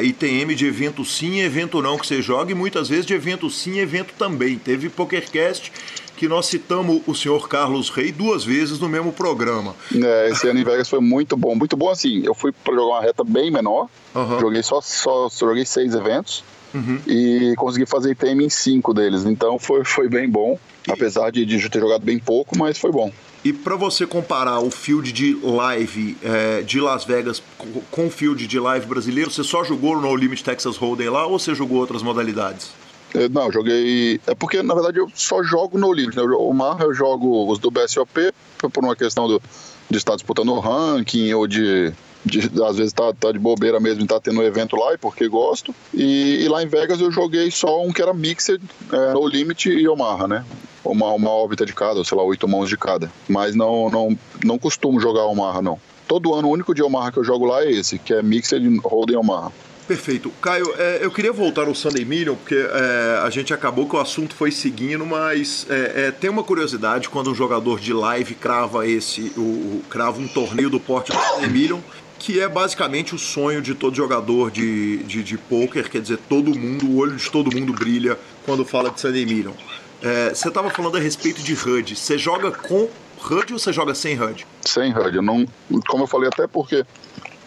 [0.00, 3.50] é, ITM de evento sim, evento não que você joga, e muitas vezes de evento
[3.50, 4.56] sim, evento também.
[4.56, 5.72] Teve PokerCast
[6.16, 9.74] que nós citamos o senhor Carlos Rei duas vezes no mesmo programa.
[9.94, 11.54] É, esse ano em Vegas foi muito bom.
[11.54, 14.40] Muito bom assim, eu fui para jogar uma reta bem menor, uhum.
[14.40, 16.42] joguei só, só, joguei seis eventos
[16.74, 16.98] uhum.
[17.06, 19.24] e consegui fazer ITM em cinco deles.
[19.24, 20.58] Então foi, foi bem bom,
[20.88, 20.90] e...
[20.90, 23.12] apesar de, de ter jogado bem pouco, mas foi bom.
[23.44, 27.40] E para você comparar o field de live é, de Las Vegas
[27.92, 31.26] com o field de live brasileiro, você só jogou no No Limit Texas Hold'em lá
[31.26, 32.72] ou você jogou outras modalidades?
[33.16, 34.20] É, não, joguei.
[34.26, 36.16] É porque, na verdade, eu só jogo no Limit.
[36.16, 36.22] Né?
[36.22, 39.42] O Mar eu jogo os do BSOP por uma questão do,
[39.90, 41.92] de estar disputando o ranking ou de,
[42.24, 44.98] de, às vezes tá, tá de bobeira mesmo e tá tendo um evento lá e
[44.98, 45.74] porque gosto.
[45.94, 48.60] E, e, lá em Vegas eu joguei só um que era Mixed,
[48.92, 50.44] é, No Limit e Omaha, né?
[50.84, 53.10] Uma, uma órbita de cada, sei lá, oito mãos de cada.
[53.28, 55.80] Mas não, não, não costumo jogar Omaha, não.
[56.06, 58.78] Todo ano o único de Omaha que eu jogo lá é esse, que é Mixed
[58.84, 59.50] Hold'em Omaha.
[59.86, 60.32] Perfeito.
[60.42, 64.00] Caio, é, eu queria voltar no Sunday Million, porque é, a gente acabou que o
[64.00, 68.86] assunto foi seguindo, mas é, é tem uma curiosidade quando um jogador de live crava
[68.86, 71.78] esse, o, o, crava um torneio do porte do Sunday Million,
[72.18, 76.52] que é basicamente o sonho de todo jogador de, de, de poker, quer dizer, todo
[76.58, 79.52] mundo, o olho de todo mundo brilha quando fala de Sunday Million.
[80.02, 81.94] É, você estava falando a respeito de HUD.
[81.94, 84.46] Você joga com HUD ou você joga sem HUD?
[84.62, 85.16] Sem HUD.
[85.16, 85.46] Eu não,
[85.88, 86.84] como eu falei, até porque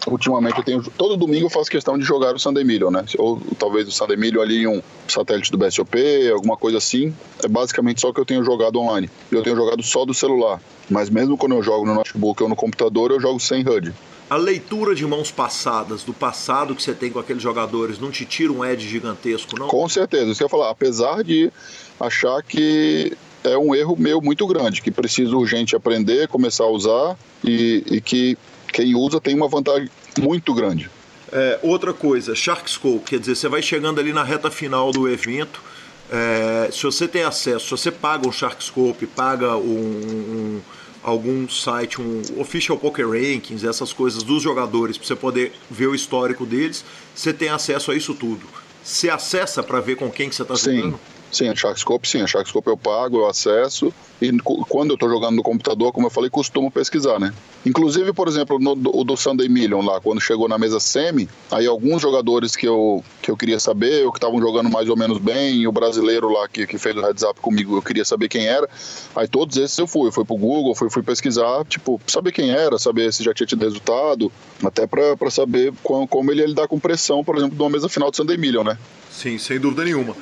[0.06, 3.04] ultimamente eu tenho todo domingo eu faço questão de jogar o Sunday Million, né?
[3.18, 7.14] Ou talvez o Sunday Million ali em um satélite do BSOP, alguma coisa assim.
[7.42, 9.10] É basicamente só o que eu tenho jogado online.
[9.30, 12.56] Eu tenho jogado só do celular, mas mesmo quando eu jogo no notebook ou no
[12.56, 13.92] computador, eu jogo sem HUD.
[14.28, 18.24] A leitura de mãos passadas, do passado que você tem com aqueles jogadores, não te
[18.24, 19.66] tira um edge gigantesco, não?
[19.66, 20.30] Com certeza.
[20.30, 21.50] Isso que eu ia falar, apesar de
[21.98, 27.16] achar que é um erro meu muito grande, que preciso urgente aprender, começar a usar
[27.42, 28.38] e, e que
[28.72, 30.90] quem usa tem uma vantagem muito grande.
[31.32, 35.62] É, outra coisa, Sharkscope, quer dizer, você vai chegando ali na reta final do evento,
[36.10, 40.60] é, se você tem acesso, se você paga um Sharkscope, paga um, um,
[41.04, 45.94] algum site, um Official Poker Rankings, essas coisas dos jogadores, para você poder ver o
[45.94, 48.44] histórico deles, você tem acesso a isso tudo.
[48.82, 50.94] Você acessa para ver com quem que você está jogando?
[50.94, 54.36] Sim, a Sharkscope sim, a Sharkscope eu pago, eu acesso e
[54.68, 57.32] quando eu estou jogando no computador, como eu falei, costumo pesquisar, né?
[57.64, 61.66] Inclusive, por exemplo, no, o do Sunday Million lá, quando chegou na mesa semi, aí
[61.66, 65.18] alguns jogadores que eu, que eu queria saber, ou que estavam jogando mais ou menos
[65.18, 68.46] bem, o brasileiro lá que, que fez o heads up comigo, eu queria saber quem
[68.46, 68.68] era,
[69.16, 72.50] aí todos esses eu fui, eu fui pro Google, fui, fui pesquisar, tipo, saber quem
[72.50, 74.30] era, saber se já tinha tido resultado,
[74.62, 77.88] até para saber como, como ele ia lidar com pressão, por exemplo, de uma mesa
[77.88, 78.76] final do Sunday Million, né?
[79.20, 80.16] Sim, sem dúvida nenhuma.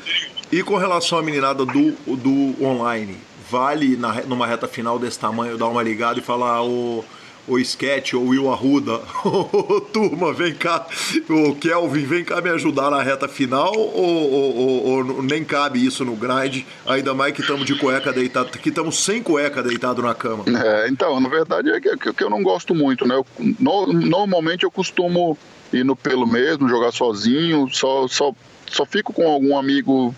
[0.50, 3.16] E com relação à meninada do, do online,
[3.48, 7.04] vale na, numa reta final desse tamanho dar uma ligada e falar o,
[7.46, 10.84] o Sketch ou Will Arruda, ô turma, vem cá,
[11.30, 15.86] o Kelvin, vem cá me ajudar na reta final ou, ou, ou, ou nem cabe
[15.86, 20.02] isso no grind, ainda mais que estamos de cueca deitado, que estamos sem cueca deitado
[20.02, 20.42] na cama?
[20.48, 23.14] É, então, na verdade é que, que eu não gosto muito, né?
[23.14, 23.24] Eu,
[23.60, 25.38] no, normalmente eu costumo
[25.72, 28.32] ir no pelo mesmo, jogar sozinho, só, só,
[28.70, 30.14] só fico com algum amigo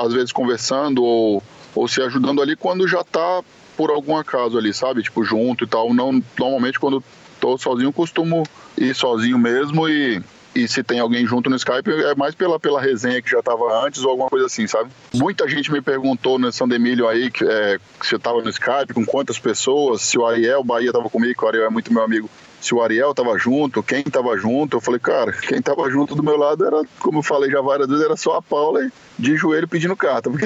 [0.00, 1.42] às vezes conversando ou,
[1.74, 3.42] ou se ajudando ali quando já tá
[3.76, 5.02] por algum acaso ali, sabe?
[5.02, 5.92] Tipo, junto e tal.
[5.92, 7.02] Não, normalmente quando
[7.40, 8.44] tô sozinho, costumo
[8.76, 10.22] ir sozinho mesmo e,
[10.54, 13.84] e se tem alguém junto no Skype é mais pela, pela resenha que já tava
[13.84, 14.90] antes ou alguma coisa assim, sabe?
[15.12, 16.66] Muita gente me perguntou no São
[17.08, 20.92] aí que, é, que você tava no Skype, com quantas pessoas, se o Ariel Bahia
[20.92, 22.30] tava comigo, o Ariel é muito meu amigo,
[22.66, 24.76] se o Ariel tava junto, quem tava junto.
[24.76, 27.88] Eu falei, cara, quem tava junto do meu lado era, como eu falei já várias
[27.88, 30.30] vezes, era só a Paula de joelho pedindo carta.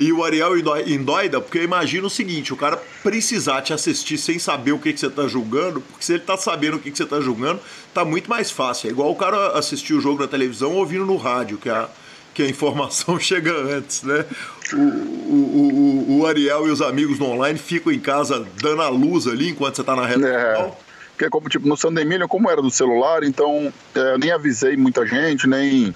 [0.00, 4.38] E o Ariel endoida, porque eu imagino o seguinte: o cara precisar te assistir sem
[4.38, 6.96] saber o que, que você tá julgando, porque se ele tá sabendo o que, que
[6.96, 7.60] você tá julgando,
[7.92, 8.88] tá muito mais fácil.
[8.88, 11.88] É igual o cara assistir o jogo na televisão ouvindo no rádio, que a
[12.34, 14.24] que a informação chega antes, né?
[14.72, 18.88] O, o, o, o, Ariel e os amigos no online ficam em casa dando a
[18.88, 20.54] luz ali enquanto você está na reta é.
[20.54, 20.80] final.
[21.12, 25.46] Porque como tipo no Sandemilho, como era do celular, então é, nem avisei muita gente,
[25.46, 25.94] nem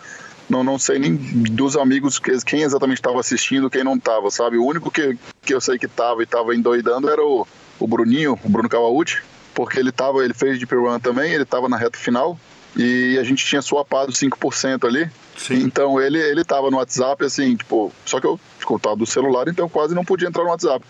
[0.48, 4.56] não, não sei nem dos amigos quem exatamente estava assistindo, quem não estava, sabe?
[4.56, 7.46] O único que, que eu sei que estava e estava endoidando era o,
[7.80, 9.20] o Bruninho, o Bruno Kawauchi,
[9.52, 12.38] porque ele tava, ele fez de Run também, ele estava na reta final
[12.76, 15.10] e a gente tinha swapado 5% ali.
[15.38, 15.60] Sim.
[15.60, 19.64] Então ele, ele tava no WhatsApp, assim, tipo, só que eu escutava do celular, então
[19.64, 20.84] eu quase não podia entrar no WhatsApp.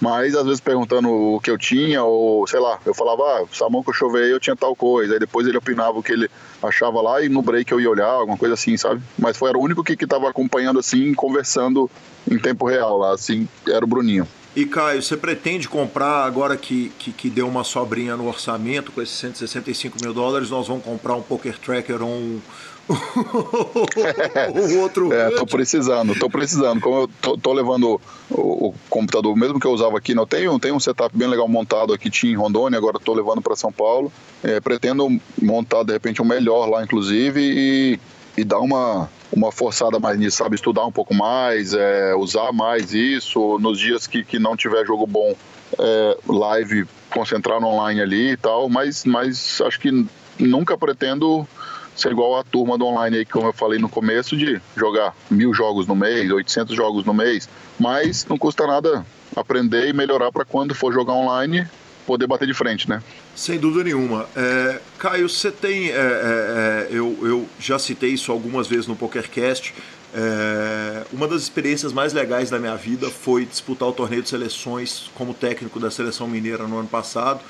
[0.00, 3.84] Mas às vezes perguntando o que eu tinha, ou sei lá, eu falava, ah, Samão
[3.84, 5.12] que eu chovei eu tinha tal coisa.
[5.12, 6.28] Aí depois ele opinava o que ele
[6.60, 9.00] achava lá e no break eu ia olhar, alguma coisa assim, sabe?
[9.16, 11.88] Mas foi era o único que, que tava acompanhando assim, conversando
[12.28, 14.26] em tempo real lá, assim, era o Bruninho.
[14.54, 19.00] E Caio, você pretende comprar agora que, que, que, deu uma sobrinha no orçamento com
[19.00, 20.50] esses 165 mil dólares?
[20.50, 22.40] Nós vamos comprar um Poker Tracker ou um,
[22.88, 25.12] o outro.
[25.12, 26.80] É, tô precisando, tô precisando.
[26.80, 30.58] Como eu tô, tô levando o, o, computador, mesmo que eu usava aqui, não tenho,
[30.58, 33.72] tenho um setup bem legal montado aqui, tinha em Rondônia, agora tô levando para São
[33.72, 34.12] Paulo.
[34.42, 35.08] É, pretendo
[35.40, 38.00] montar de repente um melhor lá, inclusive, e,
[38.36, 40.56] e dar uma, uma forçada mais nisso, sabe?
[40.56, 43.58] Estudar um pouco mais, é, usar mais isso.
[43.58, 45.34] Nos dias que, que não tiver jogo bom,
[45.78, 48.68] é, live, concentrar no online ali e tal.
[48.68, 50.06] Mas, mas acho que
[50.38, 51.46] nunca pretendo
[51.94, 55.52] ser igual a turma do online aí, como eu falei no começo, de jogar mil
[55.52, 59.04] jogos no mês, 800 jogos no mês, mas não custa nada
[59.36, 61.66] aprender e melhorar para quando for jogar online
[62.06, 63.02] poder bater de frente, né?
[63.34, 64.28] Sem dúvida nenhuma.
[64.36, 65.90] É, Caio, você tem.
[65.90, 69.74] É, é, é eu, eu já citei isso algumas vezes no PokerCast.
[70.14, 75.10] É, uma das experiências mais legais da minha vida foi disputar o torneio de seleções
[75.14, 77.40] como técnico da seleção mineira no ano passado.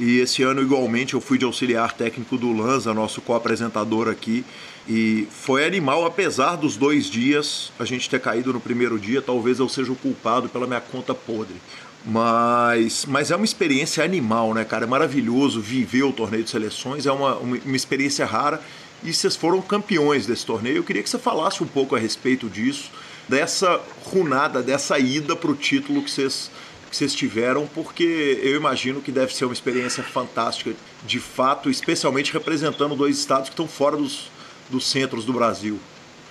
[0.00, 4.42] E esse ano, igualmente, eu fui de auxiliar técnico do Lanza, nosso co-apresentador aqui.
[4.88, 9.58] E foi animal, apesar dos dois dias, a gente ter caído no primeiro dia, talvez
[9.58, 11.56] eu seja o culpado pela minha conta podre.
[12.02, 14.86] Mas, mas é uma experiência animal, né, cara?
[14.86, 18.58] É maravilhoso viver o torneio de seleções, é uma, uma, uma experiência rara.
[19.04, 20.78] E vocês foram campeões desse torneio.
[20.78, 22.90] Eu queria que você falasse um pouco a respeito disso,
[23.28, 26.50] dessa runada, dessa ida para o título que vocês
[26.90, 30.74] que vocês tiveram, porque eu imagino que deve ser uma experiência fantástica,
[31.06, 34.30] de fato, especialmente representando dois estados que estão fora dos,
[34.68, 35.78] dos centros do Brasil.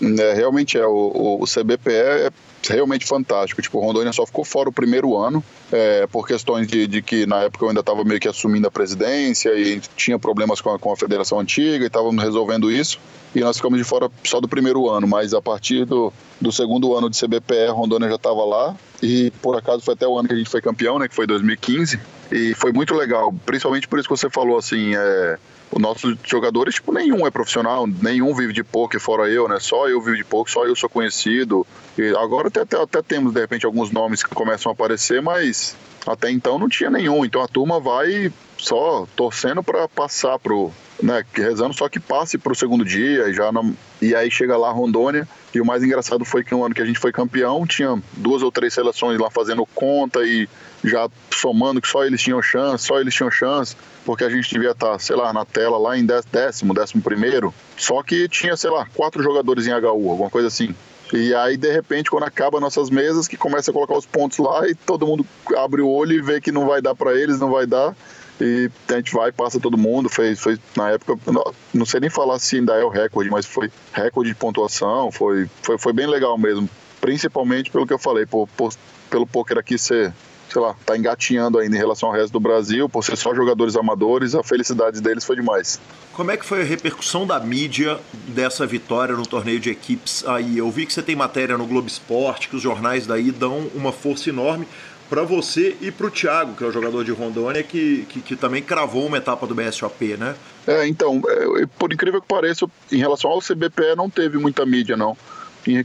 [0.01, 0.85] É, realmente é.
[0.85, 2.31] O, o CBPE é
[2.67, 3.61] realmente fantástico.
[3.61, 7.43] Tipo, Rondônia só ficou fora o primeiro ano, é, por questões de, de, que na
[7.43, 10.91] época eu ainda estava meio que assumindo a presidência e tinha problemas com a, com
[10.91, 12.99] a federação antiga e estávamos resolvendo isso.
[13.35, 16.95] E nós ficamos de fora só do primeiro ano, mas a partir do, do segundo
[16.95, 18.75] ano de CBPE, Rondônia já estava lá.
[19.03, 21.07] E por acaso foi até o ano que a gente foi campeão, né?
[21.07, 21.99] Que foi 2015.
[22.31, 24.95] E foi muito legal, principalmente por isso que você falou assim.
[24.95, 25.37] É,
[25.71, 29.59] os nossos jogadores, tipo, nenhum é profissional, nenhum vive de poker fora eu, né?
[29.59, 31.65] Só eu vivo de poker, só eu sou conhecido.
[31.97, 35.75] E agora até, até, até, temos, de repente, alguns nomes que começam a aparecer, mas
[36.07, 37.23] até então não tinha nenhum.
[37.23, 40.71] Então a turma vai só torcendo para passar pro,
[41.01, 44.57] né, rezando só que passe para o segundo dia e já não, e aí chega
[44.57, 47.65] lá Rondônia e o mais engraçado foi que no ano que a gente foi campeão
[47.65, 50.47] tinha duas ou três seleções lá fazendo conta e
[50.83, 53.75] já somando que só eles tinham chance, só eles tinham chance,
[54.05, 57.53] porque a gente devia estar, tá, sei lá, na tela lá em décimo, décimo primeiro,
[57.77, 60.73] só que tinha, sei lá, quatro jogadores em HU, alguma coisa assim.
[61.11, 64.67] E aí, de repente, quando acaba nossas mesas, que começa a colocar os pontos lá
[64.67, 65.25] e todo mundo
[65.57, 67.95] abre o olho e vê que não vai dar para eles, não vai dar.
[68.39, 70.07] E a gente vai, passa todo mundo.
[70.07, 73.45] Foi, foi na época, não, não sei nem falar se ainda é o recorde, mas
[73.45, 75.11] foi recorde de pontuação.
[75.11, 76.69] Foi, foi, foi bem legal mesmo.
[77.01, 78.71] Principalmente pelo que eu falei, por, por,
[79.09, 80.13] pelo poker aqui ser
[80.51, 83.75] sei lá, tá engatinhando ainda em relação ao resto do Brasil, por ser só jogadores
[83.75, 85.79] amadores, a felicidade deles foi demais.
[86.13, 90.57] Como é que foi a repercussão da mídia dessa vitória no torneio de equipes aí?
[90.57, 93.91] Eu vi que você tem matéria no Globo Esporte, que os jornais daí dão uma
[93.91, 94.67] força enorme
[95.09, 98.35] para você e para o Thiago, que é o jogador de Rondônia, que, que, que,
[98.35, 100.35] também cravou uma etapa do BSOP, né?
[100.67, 104.95] É, então, é, por incrível que pareça, em relação ao CBPE não teve muita mídia,
[104.95, 105.17] não.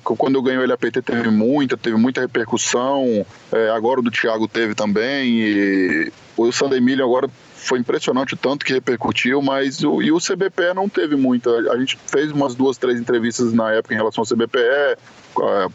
[0.03, 3.27] Quando eu ganhei o LAPT teve muita, teve muita repercussão.
[3.53, 5.29] É, agora o do Thiago teve também.
[5.29, 7.29] E o Sandemilho agora
[7.65, 11.51] foi impressionante o tanto que repercutiu, mas o, e o CBPE não teve muita.
[11.73, 14.99] A gente fez umas duas, três entrevistas na época em relação ao CBPE,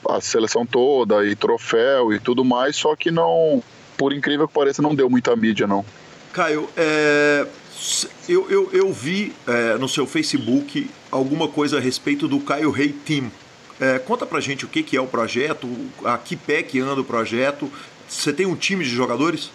[0.07, 3.63] a, a seleção toda e troféu e tudo mais, só que não,
[3.97, 5.83] por incrível que pareça, não deu muita mídia, não.
[6.31, 7.47] Caio, é,
[8.27, 12.89] eu, eu, eu vi é, no seu Facebook alguma coisa a respeito do Caio Rei
[12.89, 13.31] Team.
[13.79, 15.67] É, conta pra gente o que, que é o projeto,
[16.03, 17.71] a que pé que anda o projeto.
[18.07, 19.51] Você tem um time de jogadores?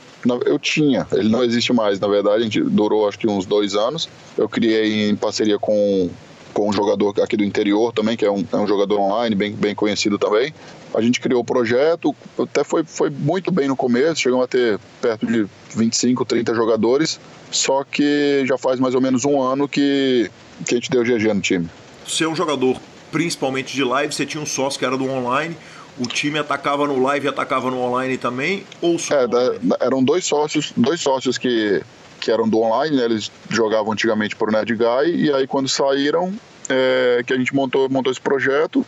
[0.47, 3.75] Eu tinha, ele não existe mais, na verdade, a gente durou acho que uns dois
[3.75, 4.09] anos.
[4.39, 6.09] Eu criei em parceria com,
[6.55, 9.53] com um jogador aqui do interior também, que é um, é um jogador online, bem,
[9.53, 10.55] bem conhecido também.
[10.95, 14.79] A gente criou o projeto, até foi, foi muito bem no começo, chegamos a ter
[15.03, 15.47] perto de
[15.77, 17.21] 25, 30 jogadores,
[17.51, 20.31] só que já faz mais ou menos um ano que,
[20.67, 21.69] que a gente deu GG no time.
[22.07, 22.81] Você é um jogador
[23.15, 25.57] principalmente de live, você tinha um sócio que era do online,
[26.01, 30.03] o time atacava no live e atacava no online também, ou só é, da, eram
[30.03, 31.81] dois sócios, dois sócios que,
[32.21, 36.35] que eram do online, né, eles jogavam antigamente por Nerd Guy, e aí quando saíram,
[36.69, 38.85] é, que a gente montou, montou esse projeto,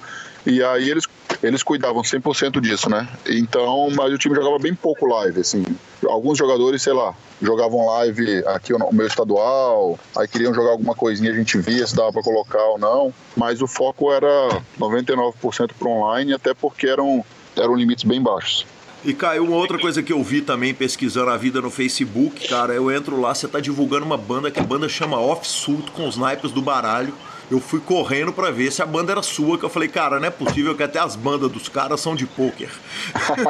[0.46, 1.04] e aí eles,
[1.42, 3.08] eles cuidavam 100% disso, né?
[3.26, 5.64] Então, mas o time jogava bem pouco live, assim.
[6.06, 11.32] Alguns jogadores, sei lá, jogavam live aqui no meu estadual, aí queriam jogar alguma coisinha,
[11.32, 15.88] a gente via se dava para colocar ou não, mas o foco era 99% para
[15.88, 17.24] online, até porque eram,
[17.56, 18.64] eram limites bem baixos.
[19.04, 22.72] E Caio, uma outra coisa que eu vi também pesquisando a vida no Facebook, cara,
[22.72, 26.08] eu entro lá, você tá divulgando uma banda que a banda chama Off Sult com
[26.08, 27.14] os naipes do baralho
[27.50, 30.26] eu fui correndo para ver se a banda era sua, que eu falei, cara, não
[30.26, 32.70] é possível que até as bandas dos caras são de pôquer.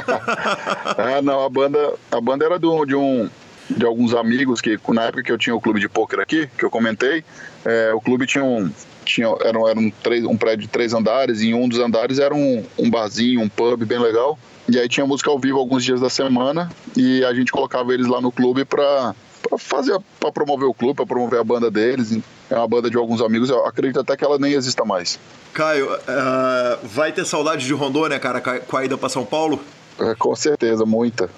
[0.99, 3.29] é, não, a banda, a banda era de um
[3.69, 6.65] de alguns amigos que na época que eu tinha o clube de pôquer aqui, que
[6.65, 7.25] eu comentei,
[7.65, 8.71] é, o clube tinha um
[9.05, 12.19] tinha era, era um, três, um prédio de três andares e em um dos andares
[12.19, 14.39] era um, um barzinho, um pub bem legal.
[14.69, 18.07] E aí tinha música ao vivo alguns dias da semana e a gente colocava eles
[18.07, 19.15] lá no clube para
[19.49, 22.19] para fazer para promover o clube, para promover a banda deles.
[22.51, 25.19] É uma banda de alguns amigos, eu acredito até que ela nem exista mais.
[25.53, 29.61] Caio, uh, vai ter saudade de Rondônia, cara, com a ida para São Paulo?
[29.99, 31.31] É, com certeza, muita.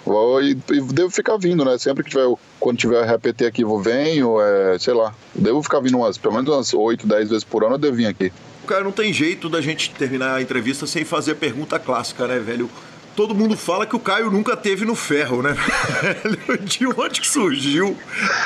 [0.43, 1.79] E, e, devo ficar vindo, né?
[1.79, 2.27] Sempre que tiver,
[2.59, 5.15] quando tiver RPT aqui, eu venho, é, sei lá.
[5.35, 8.07] Devo ficar vindo umas, pelo menos umas 8, 10 vezes por ano, eu devo vir
[8.07, 8.33] aqui.
[8.67, 12.39] Cara, não tem jeito da gente terminar a entrevista sem fazer a pergunta clássica, né,
[12.39, 12.69] velho?
[13.19, 15.57] Todo mundo fala que o Caio nunca teve no ferro, né?
[16.63, 17.97] De onde surgiu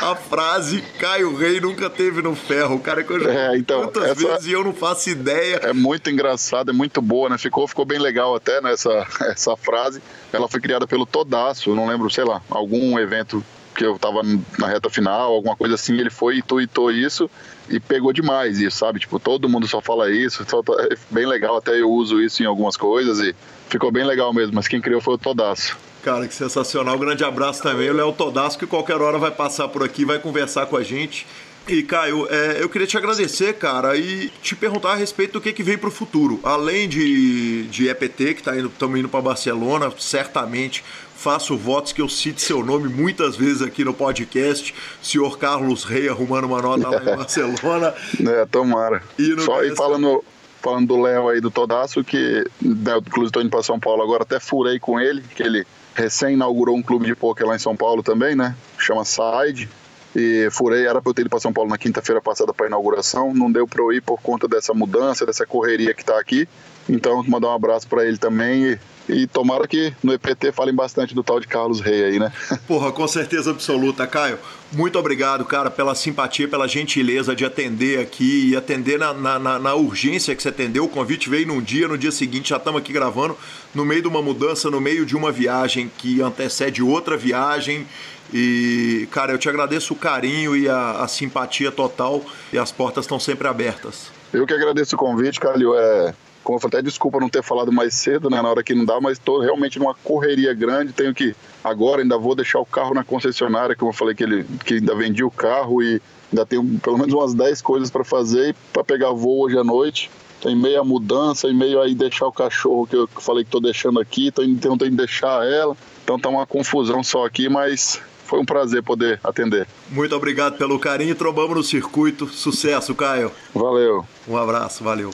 [0.01, 2.81] a frase Caio Rei nunca teve no ferro?
[2.81, 5.57] Cara, que eu já É, então, tantas essa- vezes e eu não faço ideia.
[5.63, 7.37] É muito engraçado, é muito boa, né?
[7.37, 10.01] Ficou, ficou bem legal até nessa essa frase.
[10.33, 13.45] Ela foi criada pelo Todaço, não lembro, sei lá, algum evento
[13.75, 14.23] que eu tava
[14.59, 17.31] na reta final, alguma coisa assim, ele foi e tuitou isso
[17.71, 19.01] e pegou demais isso, sabe?
[19.01, 22.43] Tipo, todo mundo só fala isso, só tá- é bem legal, até eu uso isso
[22.43, 23.35] em algumas coisas e
[23.69, 25.77] ficou bem legal mesmo, mas quem criou foi o Todaço.
[26.03, 26.99] Cara, que sensacional.
[26.99, 27.89] Grande abraço também.
[27.89, 31.25] O Léo Todasco, que qualquer hora vai passar por aqui, vai conversar com a gente.
[31.69, 35.53] E, Caio, é, eu queria te agradecer, cara, e te perguntar a respeito do que,
[35.53, 36.41] que vem pro futuro.
[36.43, 40.83] Além de, de EPT, que tá indo, estamos indo para Barcelona, certamente
[41.23, 44.75] faço votos que eu cite seu nome muitas vezes aqui no podcast.
[45.01, 47.95] Senhor Carlos Rei arrumando uma nota lá em Barcelona.
[48.29, 49.05] É, tomara.
[49.17, 50.25] E Só aí falando,
[50.61, 54.25] falando do Léo aí do Todaço, que né, inclusive estou indo para São Paulo agora,
[54.25, 57.77] até furei com ele, que ele recém inaugurou um clube de pôquer lá em São
[57.77, 58.57] Paulo também, né?
[58.77, 59.69] Chama Side.
[60.15, 63.33] E furei, era para eu ter ido para São Paulo na quinta-feira passada para inauguração,
[63.33, 66.49] não deu para eu ir por conta dessa mudança, dessa correria que tá aqui.
[66.89, 68.79] Então, mandar um abraço para ele também e,
[69.09, 72.33] e tomara que no EPT falem bastante do tal de Carlos Rei aí, né?
[72.69, 74.39] Porra, com certeza absoluta, Caio.
[74.73, 79.75] Muito obrigado, cara, pela simpatia, pela gentileza de atender aqui e atender na, na, na-
[79.75, 80.85] urgência que você atendeu.
[80.85, 83.37] O convite veio num dia, no dia seguinte já estamos aqui gravando,
[83.75, 87.87] no meio de uma mudança, no meio de uma viagem que antecede outra viagem.
[88.33, 93.05] E, cara, eu te agradeço o carinho e a, a simpatia total e as portas
[93.05, 94.11] estão sempre abertas.
[94.33, 95.77] Eu que agradeço o convite, Calil.
[95.77, 98.75] É, como eu falei, até desculpa não ter falado mais cedo, né, na hora que
[98.75, 100.93] não dá, mas estou realmente numa correria grande.
[100.93, 104.45] Tenho que agora ainda vou deixar o carro na concessionária, como eu falei que ele
[104.65, 106.01] que ainda vendi o carro e
[106.33, 110.11] ainda tenho pelo menos umas 10 coisas para fazer para pegar voo hoje à noite.
[110.41, 114.01] Tem meia mudança e meio aí deixar o cachorro que eu falei que estou deixando
[114.01, 115.77] aqui, tô, então tenho que deixar ela.
[116.03, 119.69] Então tá uma confusão só aqui, mas foi um prazer poder atender.
[119.91, 122.27] Muito obrigado pelo carinho, trombamos no circuito.
[122.27, 123.31] Sucesso, Caio.
[123.55, 124.05] Valeu.
[124.27, 125.11] Um abraço, valeu.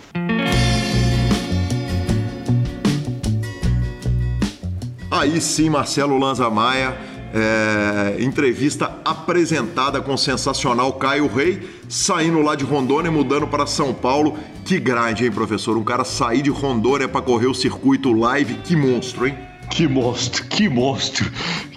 [5.19, 6.97] Aí sim, Marcelo Lanza Maia,
[7.35, 13.93] é, entrevista apresentada com o sensacional Caio Rei, saindo lá de Rondônia, mudando para São
[13.93, 14.39] Paulo.
[14.65, 15.77] Que grande, hein, professor?
[15.77, 19.37] Um cara sair de Rondônia para correr o circuito live, que monstro, hein?
[19.69, 21.29] Que monstro, que monstro,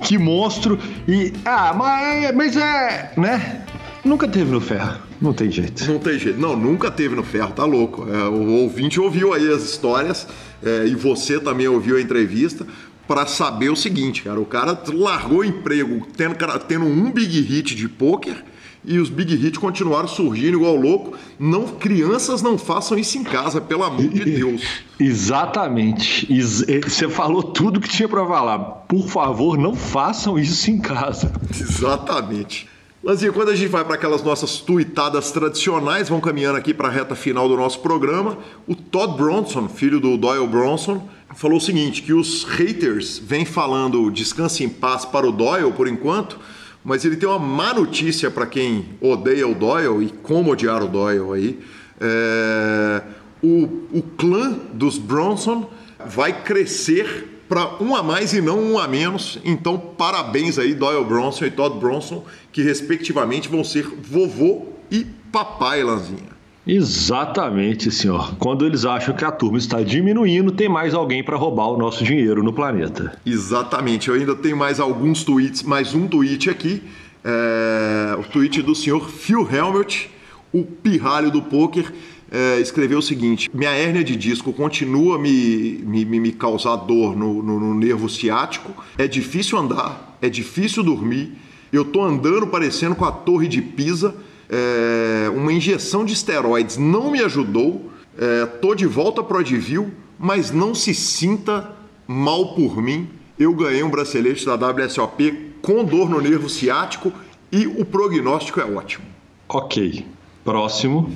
[0.03, 0.77] que monstro.
[1.07, 1.33] E.
[1.43, 3.11] Ah, mas, mas é.
[3.17, 3.65] né?
[4.05, 4.99] Nunca teve no ferro.
[5.19, 5.83] Não tem jeito.
[5.91, 6.39] Não tem jeito.
[6.39, 8.07] Não, nunca teve no ferro, tá louco.
[8.07, 10.27] É, o ouvinte ouviu aí as histórias
[10.63, 12.65] é, e você também ouviu a entrevista
[13.07, 14.39] para saber o seguinte, cara.
[14.39, 18.45] O cara largou o emprego tendo, cara, tendo um big hit de pôquer
[18.83, 21.15] e os big hits continuaram surgindo igual louco.
[21.39, 24.63] Não, crianças não façam isso em casa, pelo amor de Deus.
[24.99, 26.31] Exatamente.
[26.31, 28.59] Ex- Você falou tudo que tinha pra falar.
[28.59, 31.31] Por favor, não façam isso em casa.
[31.59, 32.67] Exatamente.
[33.03, 36.91] Lanzinha, quando a gente vai para aquelas nossas tuitadas tradicionais, vamos caminhando aqui para a
[36.91, 38.37] reta final do nosso programa,
[38.67, 44.11] o Todd Bronson, filho do Doyle Bronson, falou o seguinte, que os haters vêm falando
[44.11, 46.39] descanse em paz para o Doyle por enquanto,
[46.83, 50.87] mas ele tem uma má notícia para quem odeia o Doyle e como odiar o
[50.87, 51.59] Doyle aí.
[51.99, 53.01] É,
[53.43, 55.67] O, o clã dos Bronson
[56.05, 59.39] vai crescer para um a mais e não um a menos.
[59.43, 65.83] Então, parabéns aí, Doyle Bronson e Todd Bronson, que respectivamente vão ser vovô e papai,
[65.83, 66.30] Lanzinha.
[66.73, 68.35] Exatamente, senhor.
[68.39, 72.01] Quando eles acham que a turma está diminuindo, tem mais alguém para roubar o nosso
[72.01, 73.19] dinheiro no planeta.
[73.25, 74.07] Exatamente.
[74.07, 76.81] Eu ainda tenho mais alguns tweets, mais um tweet aqui.
[77.25, 80.09] É, o tweet do senhor Phil Helmut,
[80.53, 81.91] o pirralho do poker,
[82.31, 87.43] é, escreveu o seguinte: Minha hérnia de disco continua me, me- me causar dor no,
[87.43, 88.71] no- no nervo ciático.
[88.97, 91.33] É difícil andar, é difícil dormir.
[91.73, 94.15] Eu tô andando parecendo com a torre de Pisa.
[94.51, 97.89] É, uma injeção de esteroides não me ajudou.
[98.17, 101.71] É, tô de volta pro Advil, mas não se sinta
[102.05, 103.07] mal por mim.
[103.39, 107.11] Eu ganhei um bracelete da WSOP com dor no nervo ciático
[107.51, 109.05] e o prognóstico é ótimo.
[109.47, 110.05] Ok.
[110.43, 111.11] Próximo.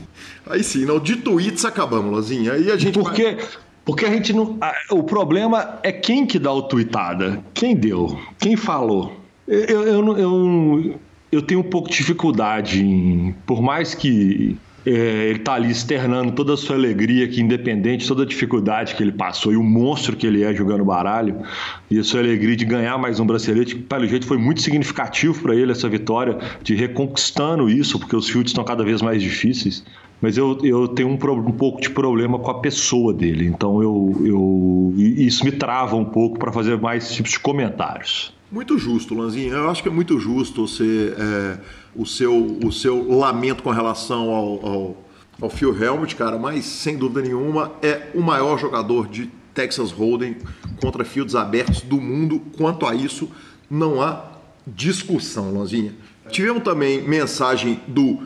[0.48, 2.54] Aí sim, não, de tweets acabamos, Lazinha.
[2.54, 2.94] Aí a gente.
[2.96, 3.38] vai- Porque,
[3.84, 4.58] porque a gente não.
[4.62, 7.44] a- O problema é quem que dá o tuitada.
[7.54, 8.18] Quem deu?
[8.40, 9.20] Quem falou?
[9.48, 11.00] Eu, eu, eu, não- eu,
[11.36, 13.36] eu tenho um pouco de dificuldade em.
[13.46, 18.24] Por mais que é, ele tá ali externando toda a sua alegria, que independente, toda
[18.24, 21.42] a dificuldade que ele passou e o monstro que ele é jogando baralho,
[21.90, 25.42] e a sua alegria de ganhar mais um bracelete, que pelo jeito foi muito significativo
[25.42, 29.84] para ele essa vitória, de reconquistando isso, porque os fields estão cada vez mais difíceis.
[30.22, 33.46] mas eu, eu tenho um, um, pouco de problema com a pessoa dele.
[33.46, 38.35] Então eu, eu isso me trava um pouco para fazer mais tipos de comentários.
[38.56, 39.54] Muito justo, Lanzinho.
[39.54, 41.58] Eu acho que é muito justo você, é,
[41.94, 45.06] o, seu, o seu lamento com relação ao, ao,
[45.42, 50.38] ao Phil Helmut, cara, mas sem dúvida nenhuma é o maior jogador de Texas Hold'em
[50.80, 52.42] contra fields abertos do mundo.
[52.56, 53.30] Quanto a isso,
[53.70, 54.24] não há
[54.66, 55.94] discussão, Lanzinha.
[56.30, 58.20] Tivemos também mensagem do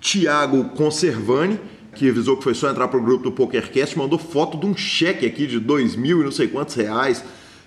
[0.00, 1.60] Tiago Conservani,
[1.94, 4.74] que avisou que foi só entrar para o grupo do PokerCast, mandou foto de um
[4.74, 7.22] cheque aqui de dois mil e não sei quantos reais,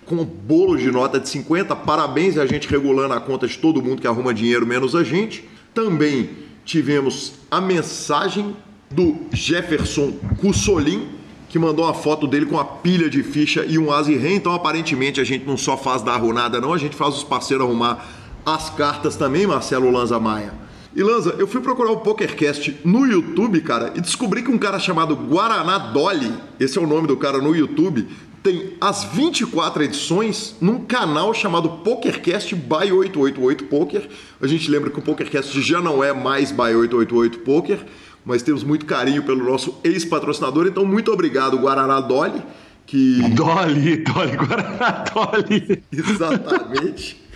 [0.07, 1.75] com um bolo de nota de 50.
[1.75, 5.47] Parabéns a gente regulando a conta de todo mundo que arruma dinheiro, menos a gente.
[5.73, 6.29] Também
[6.65, 8.55] tivemos a mensagem
[8.89, 11.09] do Jefferson Cussolin,
[11.49, 14.35] que mandou uma foto dele com uma pilha de ficha e um as e rei.
[14.35, 17.65] Então, aparentemente, a gente não só faz da arrunada, não, a gente faz os parceiros
[17.65, 18.05] arrumar
[18.45, 20.53] as cartas também, Marcelo Lanza Maia.
[20.95, 24.79] E Lanza, eu fui procurar o PokerCast no YouTube, cara, e descobri que um cara
[24.79, 28.07] chamado Guaraná Dolly, esse é o nome do cara no YouTube,
[28.43, 34.09] tem as 24 edições num canal chamado PokerCast by 888 Poker.
[34.41, 37.80] A gente lembra que o PokerCast já não é mais by 888 Poker,
[38.23, 42.41] mas temos muito carinho pelo nosso ex-patrocinador, então muito obrigado, Guaraná Dolly.
[42.85, 43.22] Que...
[43.30, 45.84] Dolly, Dolly, Guaraná Dolly.
[45.91, 47.27] Exatamente.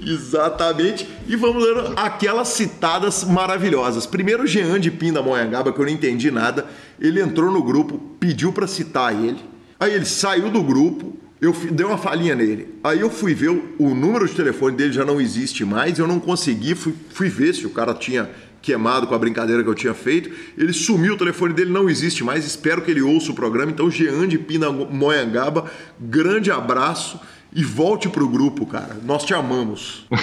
[0.00, 1.08] Exatamente.
[1.26, 4.06] E vamos dando aquelas citadas maravilhosas.
[4.06, 6.66] Primeiro, o Jean de Pindamonhangaba, que eu não entendi nada.
[7.00, 9.38] Ele entrou no grupo, pediu para citar ele.
[9.80, 12.74] Aí ele saiu do grupo, eu dei uma falhinha nele.
[12.82, 13.48] Aí eu fui ver,
[13.78, 17.54] o número de telefone dele já não existe mais, eu não consegui, fui, fui ver
[17.54, 18.28] se o cara tinha
[18.60, 20.30] queimado com a brincadeira que eu tinha feito.
[20.56, 23.70] Ele sumiu, o telefone dele não existe mais, espero que ele ouça o programa.
[23.70, 27.20] Então, Jean de Pindamonhangaba, grande abraço
[27.52, 28.96] e volte pro grupo, cara.
[29.04, 30.06] Nós te amamos.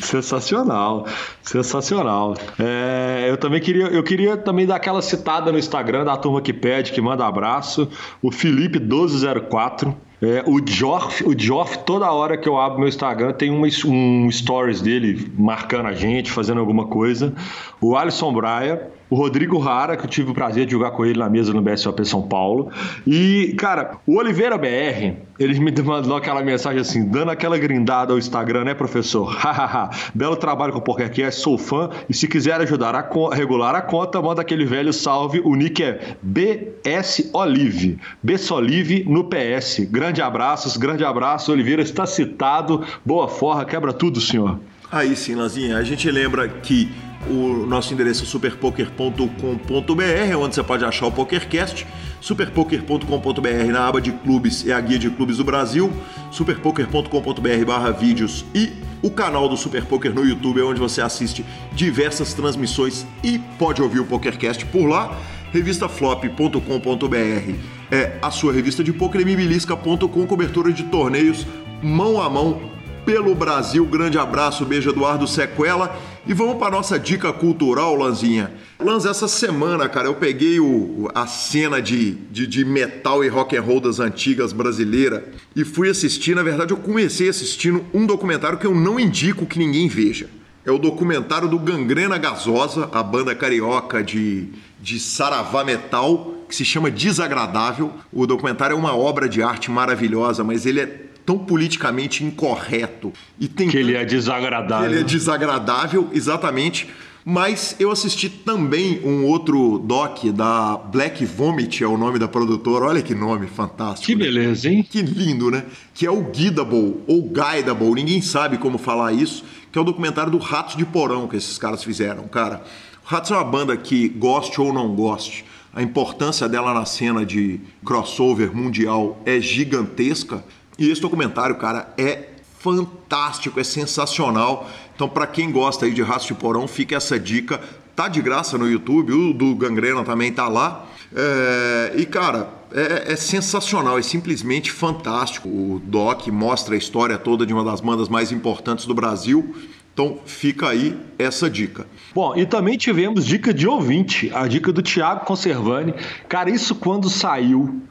[0.00, 1.06] Sensacional,
[1.42, 2.36] sensacional.
[2.56, 6.52] É, eu também queria, eu queria também dar aquela citada no Instagram da turma que
[6.52, 7.88] pede, que manda abraço.
[8.22, 13.32] O Felipe 1204 é, o Geoff, o Geoff, toda hora que eu abro meu Instagram,
[13.32, 17.32] tem um stories dele marcando a gente, fazendo alguma coisa.
[17.80, 21.18] O Alisson Braia, o Rodrigo Rara, que eu tive o prazer de jogar com ele
[21.18, 22.70] na mesa no BSOP São Paulo.
[23.04, 28.18] E, cara, o Oliveira BR, ele me mandou aquela mensagem assim, dando aquela grindada ao
[28.18, 29.26] Instagram, né, professor?
[29.34, 31.90] Hahaha, belo trabalho com o PokerCast, sou fã.
[32.08, 35.40] E se quiser ajudar a regular a conta, manda aquele velho salve.
[35.44, 37.98] O nick é BS Olive.
[38.22, 39.80] BS Olive no PS.
[39.90, 41.50] Grande abraços, grande abraço.
[41.50, 42.84] Oliveira está citado.
[43.04, 44.60] Boa forra, quebra tudo, senhor.
[44.92, 45.78] Aí sim, Lanzinha.
[45.78, 46.90] A gente lembra que
[47.28, 51.86] o nosso endereço é superpoker.com.br, onde você pode achar o PokerCast.
[52.20, 55.92] Superpoker.com.br na aba de clubes é a guia de clubes do Brasil.
[56.30, 58.72] Superpoker.com.br/barra vídeos e
[59.02, 63.82] o canal do Super Poker no YouTube, é onde você assiste diversas transmissões e pode
[63.82, 65.16] ouvir o PokerCast por lá.
[65.52, 67.54] Revistaflop.com.br
[67.90, 71.44] é a sua revista de poker e mibilisca.com, cobertura de torneios
[71.82, 72.70] mão a mão
[73.04, 73.84] pelo Brasil.
[73.84, 75.98] Grande abraço, beijo Eduardo Sequela.
[76.30, 78.52] E vamos para nossa dica cultural, Lanzinha.
[78.78, 83.56] Lanz, essa semana, cara, eu peguei o, a cena de, de, de, metal e rock
[83.56, 85.24] and roll das antigas brasileira
[85.56, 86.36] e fui assistir.
[86.36, 90.30] Na verdade, eu comecei assistindo um documentário que eu não indico que ninguém veja.
[90.64, 94.50] É o documentário do Gangrena Gasosa, a banda carioca de,
[94.80, 97.92] de Saravá Metal, que se chama Desagradável.
[98.12, 103.48] O documentário é uma obra de arte maravilhosa, mas ele é tão politicamente incorreto e
[103.48, 104.90] tem que ele é desagradável.
[104.90, 106.88] ele é desagradável, exatamente.
[107.24, 112.86] Mas eu assisti também um outro doc da Black Vomit, é o nome da produtora.
[112.86, 114.06] Olha que nome fantástico.
[114.06, 114.24] Que né?
[114.24, 114.82] beleza, hein?
[114.82, 115.64] Que lindo, né?
[115.92, 120.32] Que é o Guidable ou Guidable, ninguém sabe como falar isso, que é o documentário
[120.32, 122.62] do Ratos de Porão que esses caras fizeram, cara.
[123.04, 127.24] O Ratos é uma banda que goste ou não goste, a importância dela na cena
[127.24, 130.44] de crossover mundial é gigantesca.
[130.80, 134.66] E esse documentário, cara, é fantástico, é sensacional.
[134.94, 137.60] Então, para quem gosta aí de Rastro de Porão, fica essa dica.
[137.94, 140.86] Tá de graça no YouTube, o do Gangrena também tá lá.
[141.14, 141.92] É...
[141.96, 145.48] e, cara, é, é, sensacional, é simplesmente fantástico.
[145.48, 149.54] O Doc mostra a história toda de uma das bandas mais importantes do Brasil.
[149.92, 151.86] Então fica aí essa dica.
[152.14, 155.92] Bom, e também tivemos dica de ouvinte, a dica do Thiago Conservani.
[156.28, 157.82] Cara, isso quando saiu,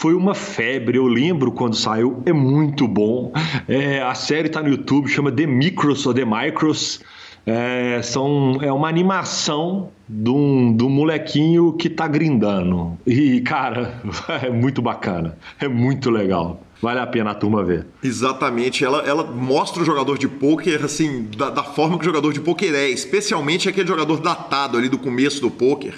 [0.00, 0.96] foi uma febre.
[0.96, 3.32] Eu lembro quando saiu, é muito bom.
[3.68, 7.02] É, a série está no YouTube, chama The Micros ou The Micros.
[7.44, 12.96] É, são, é uma animação de um, um molequinho que tá grindando.
[13.06, 14.00] E, cara,
[14.42, 15.36] é muito bacana.
[15.58, 16.62] É muito legal.
[16.80, 17.86] Vale a pena a turma ver.
[18.02, 18.82] Exatamente.
[18.82, 22.40] Ela, ela mostra o jogador de pôquer, assim, da, da, forma que o jogador de
[22.40, 22.88] pôquer é.
[22.88, 25.92] Especialmente aquele jogador datado ali do começo do pôquer.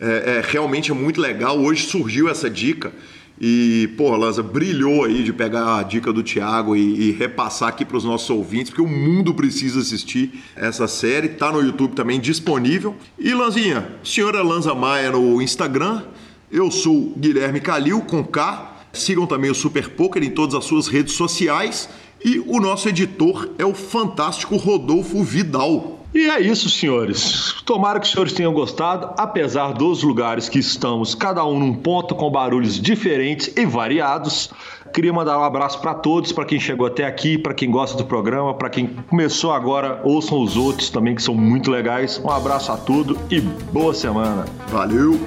[0.00, 1.58] É, é, realmente é muito legal.
[1.58, 2.92] Hoje surgiu essa dica.
[3.40, 7.84] E, pô, Lanza, brilhou aí de pegar a dica do Thiago e, e repassar aqui
[7.84, 11.28] para os nossos ouvintes, porque o mundo precisa assistir essa série.
[11.28, 12.96] Tá no YouTube também disponível.
[13.18, 16.02] E, Lanzinha, senhora Lanza Maia no Instagram.
[16.50, 18.76] Eu sou Guilherme Calil, com K.
[18.92, 21.88] Sigam também o Super Poker em todas as suas redes sociais.
[22.24, 25.97] E o nosso editor é o fantástico Rodolfo Vidal.
[26.14, 27.54] E é isso, senhores.
[27.66, 32.14] Tomara que os senhores tenham gostado, apesar dos lugares que estamos, cada um num ponto
[32.14, 34.50] com barulhos diferentes e variados.
[34.92, 38.06] Queria mandar um abraço para todos, para quem chegou até aqui, para quem gosta do
[38.06, 42.18] programa, para quem começou agora, ouçam os outros também que são muito legais.
[42.24, 44.46] Um abraço a tudo e boa semana.
[44.68, 45.20] Valeu.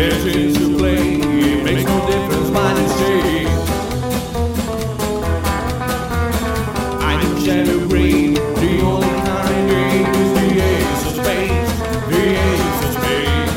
[0.00, 3.46] Legends to play, it makes no difference what you say.
[7.10, 11.72] I know shadow green, the only kind game is the ace of spades,
[12.08, 13.54] the ace of spades.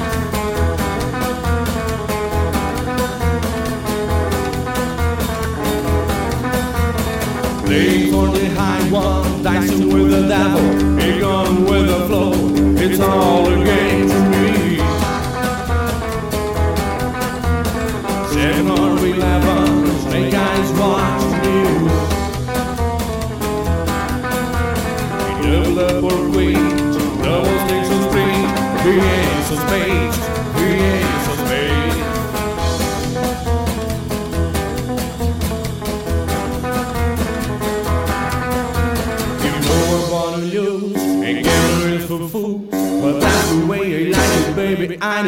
[7.66, 10.68] Playing for the high one, dicing with the devil,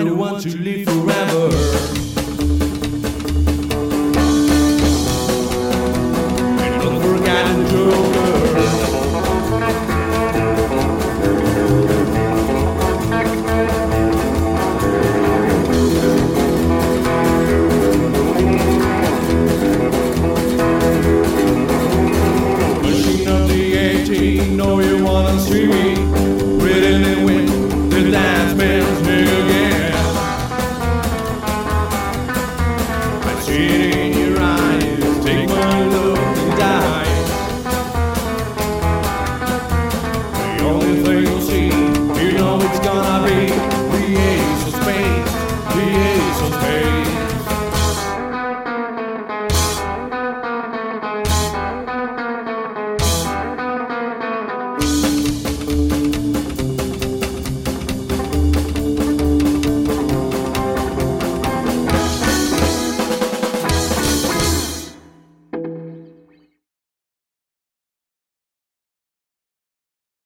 [0.03, 0.54] 91.2